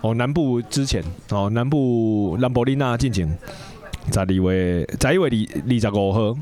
[0.00, 3.36] 哦，南部之前，哦，南部兰博利纳进行，
[4.12, 6.36] 十二月，十一月二二十五号，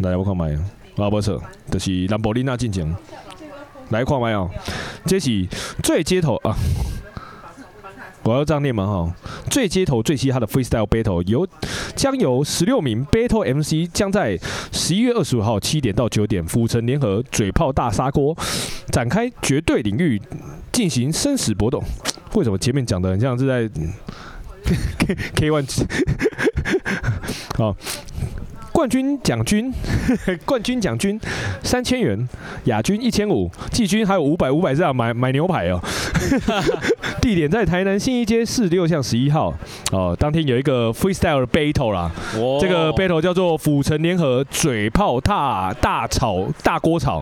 [0.00, 0.52] 来，我看麦，
[0.96, 1.40] 啊，不错，
[1.70, 2.94] 就是兰博利纳进行，
[3.90, 4.50] 来看麦哦，
[5.06, 5.46] 这是
[5.82, 6.54] 最街头啊。
[8.28, 9.14] 我要这样念嘛哈，
[9.50, 11.48] 最街头最嘻哈的 freestyle battle 由
[11.96, 14.38] 将由十六名 battle MC 将在
[14.70, 18.36] 十一月二十五号七点到九点，府城联合嘴炮大砂锅
[18.90, 20.20] 展开绝对领域
[20.70, 21.82] 进行生死搏斗。
[22.34, 23.66] 为什么前面讲的很像是在
[24.98, 25.66] K K One？
[27.56, 27.74] 好。
[28.78, 29.74] 冠军奖金，
[30.46, 31.20] 冠军奖金
[31.64, 32.28] 三千元，
[32.66, 35.80] 亚军一千五，季军还有五百五百这样买买牛排哦。
[37.20, 39.52] 地点在台南信义街四六巷十一号
[39.90, 40.16] 哦。
[40.16, 42.08] 当天有一个 freestyle battle 啦，
[42.60, 47.20] 这个 battle 叫做府城联合嘴炮大大炒大锅炒，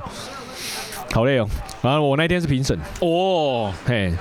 [1.15, 1.49] 好累哦。
[1.81, 4.13] 然后我那天是评审哦，嘿。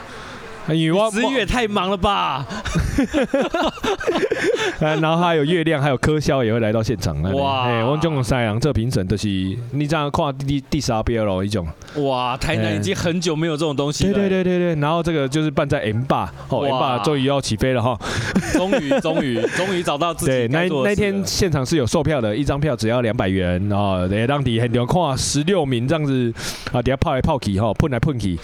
[0.68, 2.46] 十一月太忙了吧？
[4.80, 7.22] 然后还有月亮，还有柯肖也会来到现场。
[7.34, 7.66] 哇！
[7.66, 9.28] 哎，我们总共三人，这评审都是
[9.72, 11.68] 你这样看第第十二遍了一种。
[11.98, 12.36] 哇！
[12.38, 14.14] 台南已经很久没有这种东西了。
[14.14, 14.82] 对对对对对。
[14.82, 17.98] 然后这个就是办在 M 坝，哦，M 坝终于要起飞了哈！
[18.54, 20.32] 终于终于终于找到自己。
[20.32, 24.08] 对，那那天现场是有售票的，一张票只要两百元啊！
[24.08, 26.34] 对，当地很牛看十六名这样子
[26.72, 28.38] 啊，底下泡来泡去哈，喷来喷去。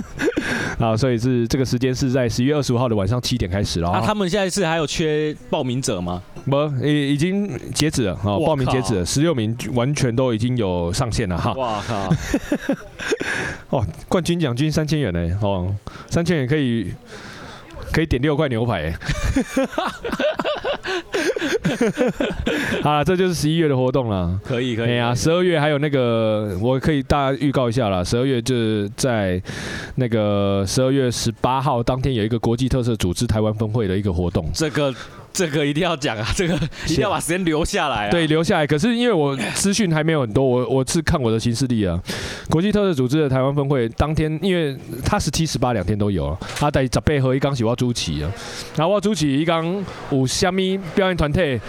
[0.80, 1.35] 啊，所以是。
[1.48, 3.90] 这个时间是在十一月二十五号的晚上七点开始了。
[3.92, 6.22] 那他们现在是还有缺报名者吗？
[6.48, 6.56] 不，
[6.86, 11.52] 已已经截止了啊，报名截止了，十六名完全都已经有上线了哈。
[11.54, 12.08] 哇靠！
[13.76, 15.74] 哦，冠军奖金三千元呢，哦，
[16.08, 16.94] 三千元可以
[17.92, 18.94] 可以点六块牛排。
[22.82, 24.38] 好，这就是十一月的活动了。
[24.44, 24.90] 可以，可以。
[24.90, 28.04] 哎呀，十二月还有那个，我可以大家预告一下了。
[28.04, 29.40] 十二月就是在
[29.96, 34.50] 那个十二月十八号当天有一个国际特色组织台湾分会的一个活动。
[34.54, 34.94] 这个。
[35.36, 36.26] 这个一定要讲啊！
[36.34, 36.54] 这个
[36.86, 38.10] 一定要把时间留下来啊！
[38.10, 38.66] 对，留下来。
[38.66, 42.00] 可是因为我资讯还没有很多，我我是看我的新势力啊。
[42.48, 44.74] 国际特色组织的台湾分会当天，因为
[45.04, 46.38] 他十七、十八两天都有啊。
[46.56, 48.32] 他在十八号一刚是我主持啊，
[48.76, 51.60] 然后我主持一刚有虾米表演团体。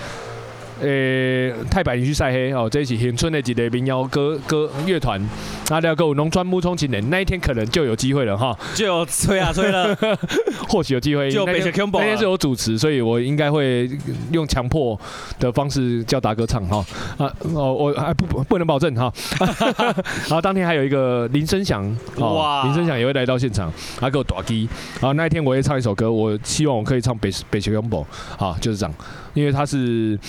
[0.82, 5.22] 诶、欸，太白去晒黑哦，这是恒春的一个民谣歌歌乐团，
[5.70, 9.96] 那两个农村木冲青年，那一天可能就有机会了哈，就有吹啊吹了，
[10.70, 11.30] 或许有机会。
[11.32, 13.90] 就那天那天是我主持，所以我应该会
[14.32, 15.00] 用强迫
[15.40, 16.86] 的方式叫达哥唱哈
[17.18, 19.12] 啊哦，我还不不能保证哈。
[20.28, 21.84] 然后当天还有一个林声祥，
[22.18, 24.68] 哇，林声祥也会来到现场，他给我打机。
[25.00, 28.06] 然后那一天我也唱一首歌，我希望我可以唱北北球拥抱，
[28.38, 28.94] 好，就是这样，
[29.38, 30.20] 因为他是。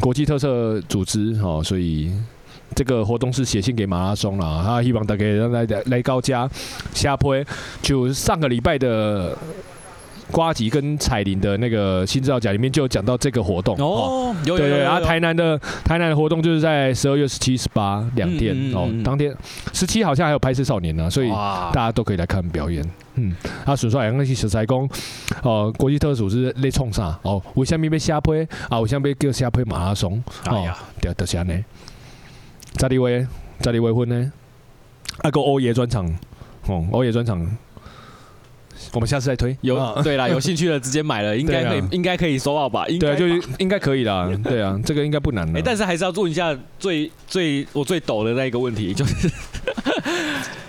[0.00, 2.08] 国际特色组织哦，所以
[2.72, 4.62] 这个活动是写信给马拉松了。
[4.64, 6.48] 他希望大家来来来高家
[6.94, 7.34] 下坡，
[7.82, 9.36] 就上个礼拜的
[10.30, 14.32] 瓜吉跟彩铃的那个新资料夹里面就有讲到这个活动哦。
[14.44, 18.88] 对对，然后台南的台南的活动就是在十二月十七、十八两天哦。
[19.04, 19.36] 当天
[19.72, 22.88] 十七好像还有拍摄少年呢，所以大家都可以来看表演。
[23.18, 24.88] 嗯，啊，纯帅那些小菜讲，
[25.42, 27.18] 哦，国际特殊是咧创啥？
[27.22, 28.34] 哦，为什么要下坡？
[28.68, 30.22] 啊，为什么要叫下坡马拉松？
[30.46, 31.64] 哦，对，就是安尼。
[32.78, 33.26] 十二月，
[33.60, 34.32] 十二月份呢？
[35.22, 36.06] 啊，个欧爷专场，
[36.66, 37.38] 哦，欧爷专场，
[38.92, 39.56] 我们下次再推。
[39.62, 42.86] 有，对啦， 有兴趣的直接买了，应该可以，应该可以收到吧？
[42.86, 43.26] 应该就
[43.58, 44.30] 应该可以啦。
[44.44, 45.60] 对啊，这个应该不难 的。
[45.60, 49.28] 但是还是要问一下最最我最抖的那一个问题，就是。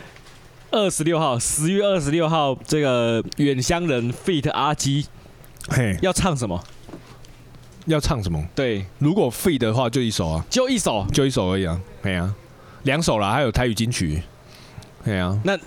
[0.72, 5.06] 二十六号，十月二十六号，这个远乡人 feat 阿基，
[5.68, 6.64] 嘿，要唱什么？
[7.86, 8.44] 要唱什么？
[8.54, 12.34] 对，如果 feat 的话，就一首啊，就一首，就一首而已啊，没啊，
[12.84, 14.22] 两首啦，还有台语金曲，
[15.04, 15.58] 对啊，那。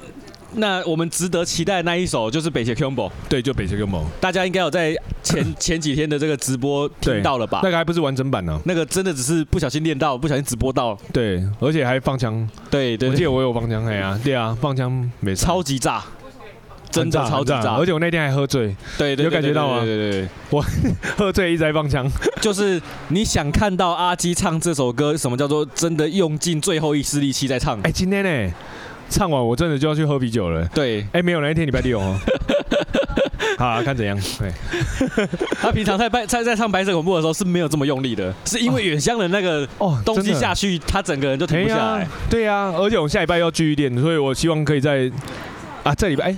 [0.55, 7.61] 那我们值得期待的那一首就是《北切 Combo》，对，就《北切 Combo》，大家应该有在前 前几天的这个直播听到了吧？
[7.63, 16.03] 那个还不是完整版呢，那个真的只是不小心练到，不小心直播到，对，而且还放枪，对对，我记得我有放枪，哎呀，对啊，放枪没超级炸，
[16.91, 19.81] 真的超级炸，而且我那天还喝醉，对对，有感觉到吗？
[19.81, 20.63] 对对对，我
[21.17, 22.07] 喝醉一直在放枪，
[22.43, 27.81] 就是你想看到阿基唱这首歌，什么叫做真的用尽最后一丝力气在唱？
[27.83, 28.55] 哎，今天呢，
[29.13, 30.67] 唱完我真的就要去喝啤酒了。
[30.75, 32.19] 对，哎，没有那一天礼拜六哦。
[33.59, 34.19] 好，看怎样？
[34.39, 34.51] 对，
[35.61, 42.09] 他平常在白在在唱白色恐怖的时候是没有这么用力的，是因为远香的那个哦东西下去，他整个人就停不下来。
[42.29, 45.09] 对呀，而且我们下礼拜要继续练，所以我希望可以在
[45.85, 46.37] 啊这礼拜哎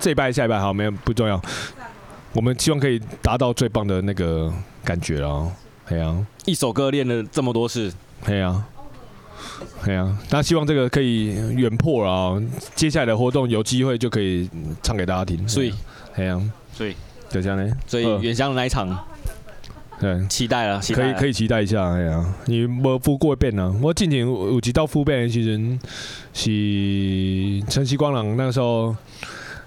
[0.00, 1.40] 这礼拜下礼拜好没有不重要，
[2.32, 4.52] 我们希望可以达到最棒的那个
[4.82, 5.52] 感觉哦。
[5.88, 7.92] 对呀，一首歌练了这么多次，
[8.26, 8.64] 对呀，
[9.84, 12.40] 对呀，那希望这个可以远破啊，
[12.74, 14.48] 接下来的活动有机会就可以
[14.82, 15.48] 唱给大家听。
[15.48, 15.72] 所以。
[16.14, 16.40] 哎呀，
[16.72, 16.96] 所以
[17.30, 17.72] 就这样呢。
[17.86, 18.88] 所以远香的那一场，
[20.00, 21.92] 对，期待了，可以可以期待一下。
[21.92, 23.72] 哎呀，你没复过一遍呢？
[23.80, 25.78] 我进前有几道复变的时阵，
[26.34, 28.96] 是晨曦光廊那个时候，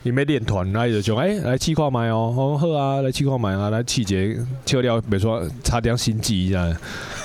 [0.03, 6.67] 你没练团，然后就讲，哎，来试看卖哦，好好啊，来试看卖啊，来试一个，笑了，别说差点心机一下。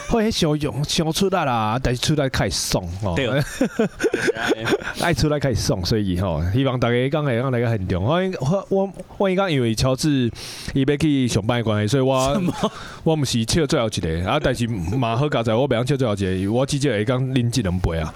[0.08, 3.14] 会小用小出来啦，但是出来开始爽哦。
[3.16, 3.28] 对，
[5.02, 8.04] 爱出来开始爽，所以吼，希望大家刚来刚来个很重。
[8.04, 10.30] 我我我应该因为乔治
[10.74, 12.42] 伊要去上班的关系，所以我
[13.04, 18.14] 我毋是笑最后一个啊，但是马好加在我不想笑最后一个，我至少会讲啉一两杯啊。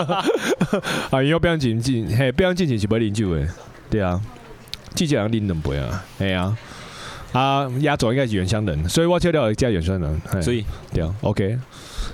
[1.10, 3.46] 啊，因为不想进进，嘿，不想进进是不会啉酒的，
[3.90, 4.20] 对啊，
[4.94, 6.56] 直接讲啉两杯啊，系啊。
[7.32, 10.64] 啊，压轴应该是原乡人，所以我切掉加原乡人，所以。
[10.92, 11.58] 对，OK，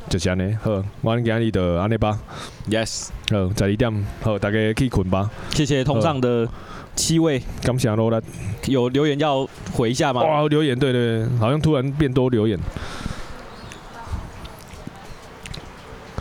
[0.08, 2.16] 就这样呢，好，我今日就安尼吧
[2.70, 5.28] ，Yes，好，十二点，好，大家去困吧。
[5.50, 6.48] 谢谢同上的
[6.94, 8.20] 七位，感谢罗拉，
[8.66, 10.22] 有留言要回一下吗？
[10.22, 12.56] 哇，留言，对对对，好像突然变多留言。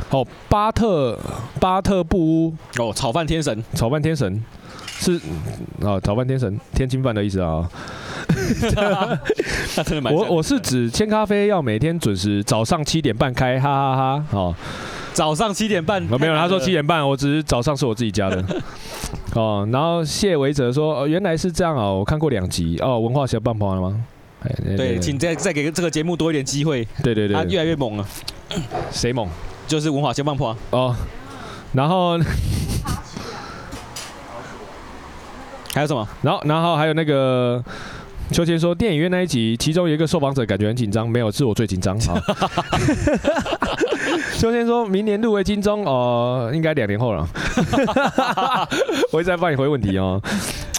[0.09, 1.19] 好，巴特
[1.59, 4.43] 巴特布屋，哦，炒饭天神，炒饭天神
[4.99, 5.19] 是
[5.81, 7.69] 啊，早饭天神，天津饭的意思啊。
[10.11, 14.37] 我我是指千咖啡要每天准时早上七点半开，哈哈哈，哈。
[14.37, 14.55] 哦，
[15.13, 18.43] 早上七点半，没有，他说七点半，我只是早上是我自己加的。
[19.35, 24.03] 哦，然后谢维哲说，哦，原来是这样哦，我看过两集哦，文化小棒棒了吗？
[24.77, 26.87] 对，请再再给这个节目多一点机会。
[27.03, 28.05] 对对对，他越来越猛了。
[28.91, 29.27] 谁猛？
[29.67, 30.55] 就是文化小棒棒。
[30.69, 30.95] 哦，
[31.73, 32.17] 然后
[35.77, 36.07] 还有什么？
[36.23, 37.63] 然后然后还有那个。
[38.29, 42.19] 秋千说：“电影院那一集，其中有一个受访者感觉很紧张，没有，是我最紧张。”好，
[44.37, 47.25] 秋千说明年入围金钟哦，应该两年后了。
[49.13, 50.21] 我一直在帮你回问题哦。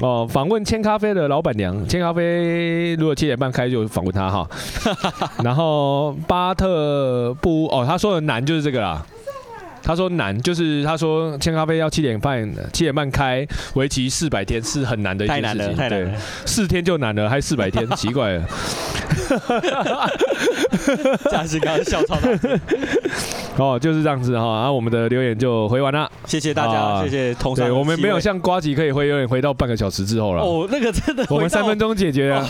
[0.03, 4.47] 哦，访问千咖啡的老板娘，千咖啡如果七点半开就访问他哈。
[5.43, 9.03] 然后巴特布哦，他说的难就是这个啦。
[9.89, 15.75] 他说难，就是他说千咖啡要七点半七点半开，为期四百天是很难的一件事情。
[15.75, 16.11] 太难，太难了。
[16.11, 18.45] 对，四天就难了，还四百天，奇怪了。
[21.31, 22.29] 嘉欣刚刚笑超大。
[23.57, 26.07] 哦，就是这样子哈，然后我们的留言就回完了。
[26.27, 27.73] 谢谢大家，谢谢同事。
[27.73, 30.43] 我们没有像瓜吉可以回留言回到半个小时之后了。
[30.43, 32.47] 哦，那个真的，我们三分钟解决了。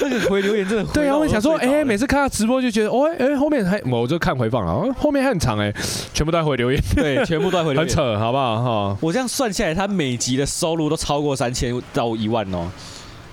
[0.00, 0.84] 那个回留言真的。
[0.92, 5.72] 对啊，我想说，哎、每次看到直播就觉得，哦，哎、后面还，我就看回放啊，后面还很长哎，
[6.12, 6.39] 全部都。
[6.42, 8.96] 回留言，对， 全部都在回留言，很扯，好不好哈？
[9.00, 12.70] 我这样算下来，他每集的收入都超过三千到一万哦。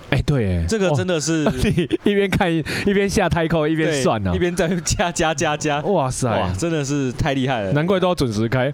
[0.09, 1.43] 哎，对，这个真的是
[2.05, 5.81] 一边看一边下太扣，一边算呢，一边在加加加加。
[5.81, 8.71] 哇塞，哇，真的是太厉害了，难怪都要准时开。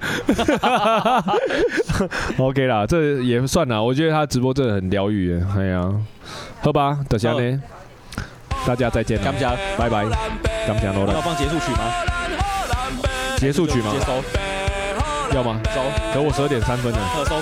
[2.37, 5.43] OK 啦，这也算了，我觉得他直播真的很疗愈。
[5.57, 5.91] 哎呀，
[6.61, 7.61] 喝吧，等下呢，
[8.67, 9.33] 大家再见了，
[9.75, 10.05] 拜拜，
[10.67, 11.15] 感谢罗兰。
[11.15, 12.12] 要放结束曲吗？
[13.43, 13.91] 结束曲吗？
[15.33, 15.59] 要吗？
[15.75, 15.81] 走，
[16.13, 16.99] 等我十二点三分了。
[17.27, 17.41] 收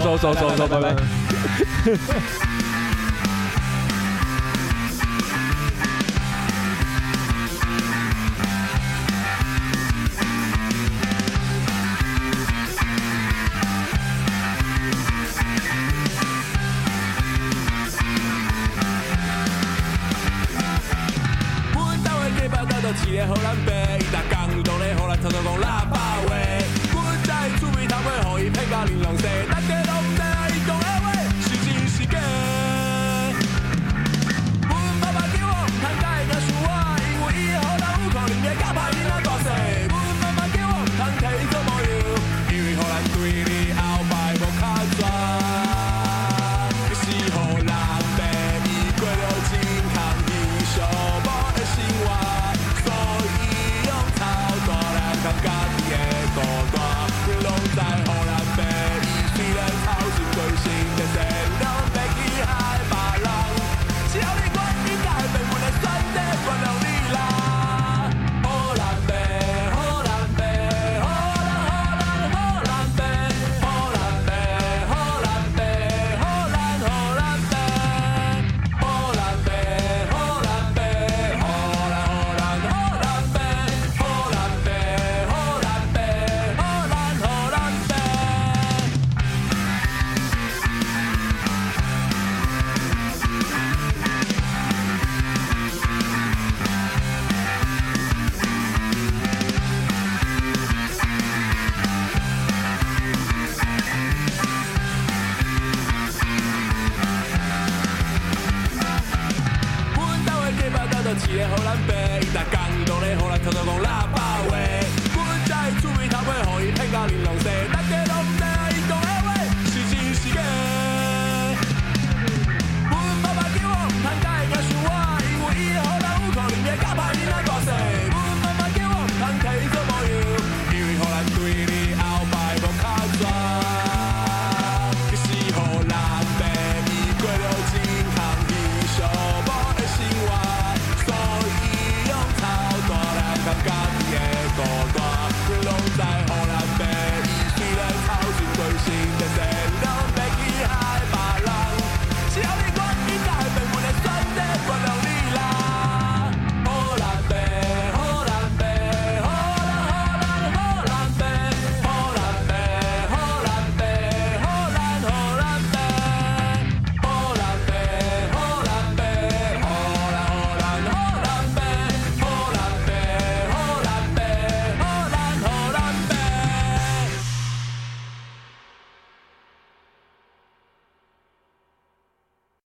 [0.00, 0.96] 收收收收，拜拜。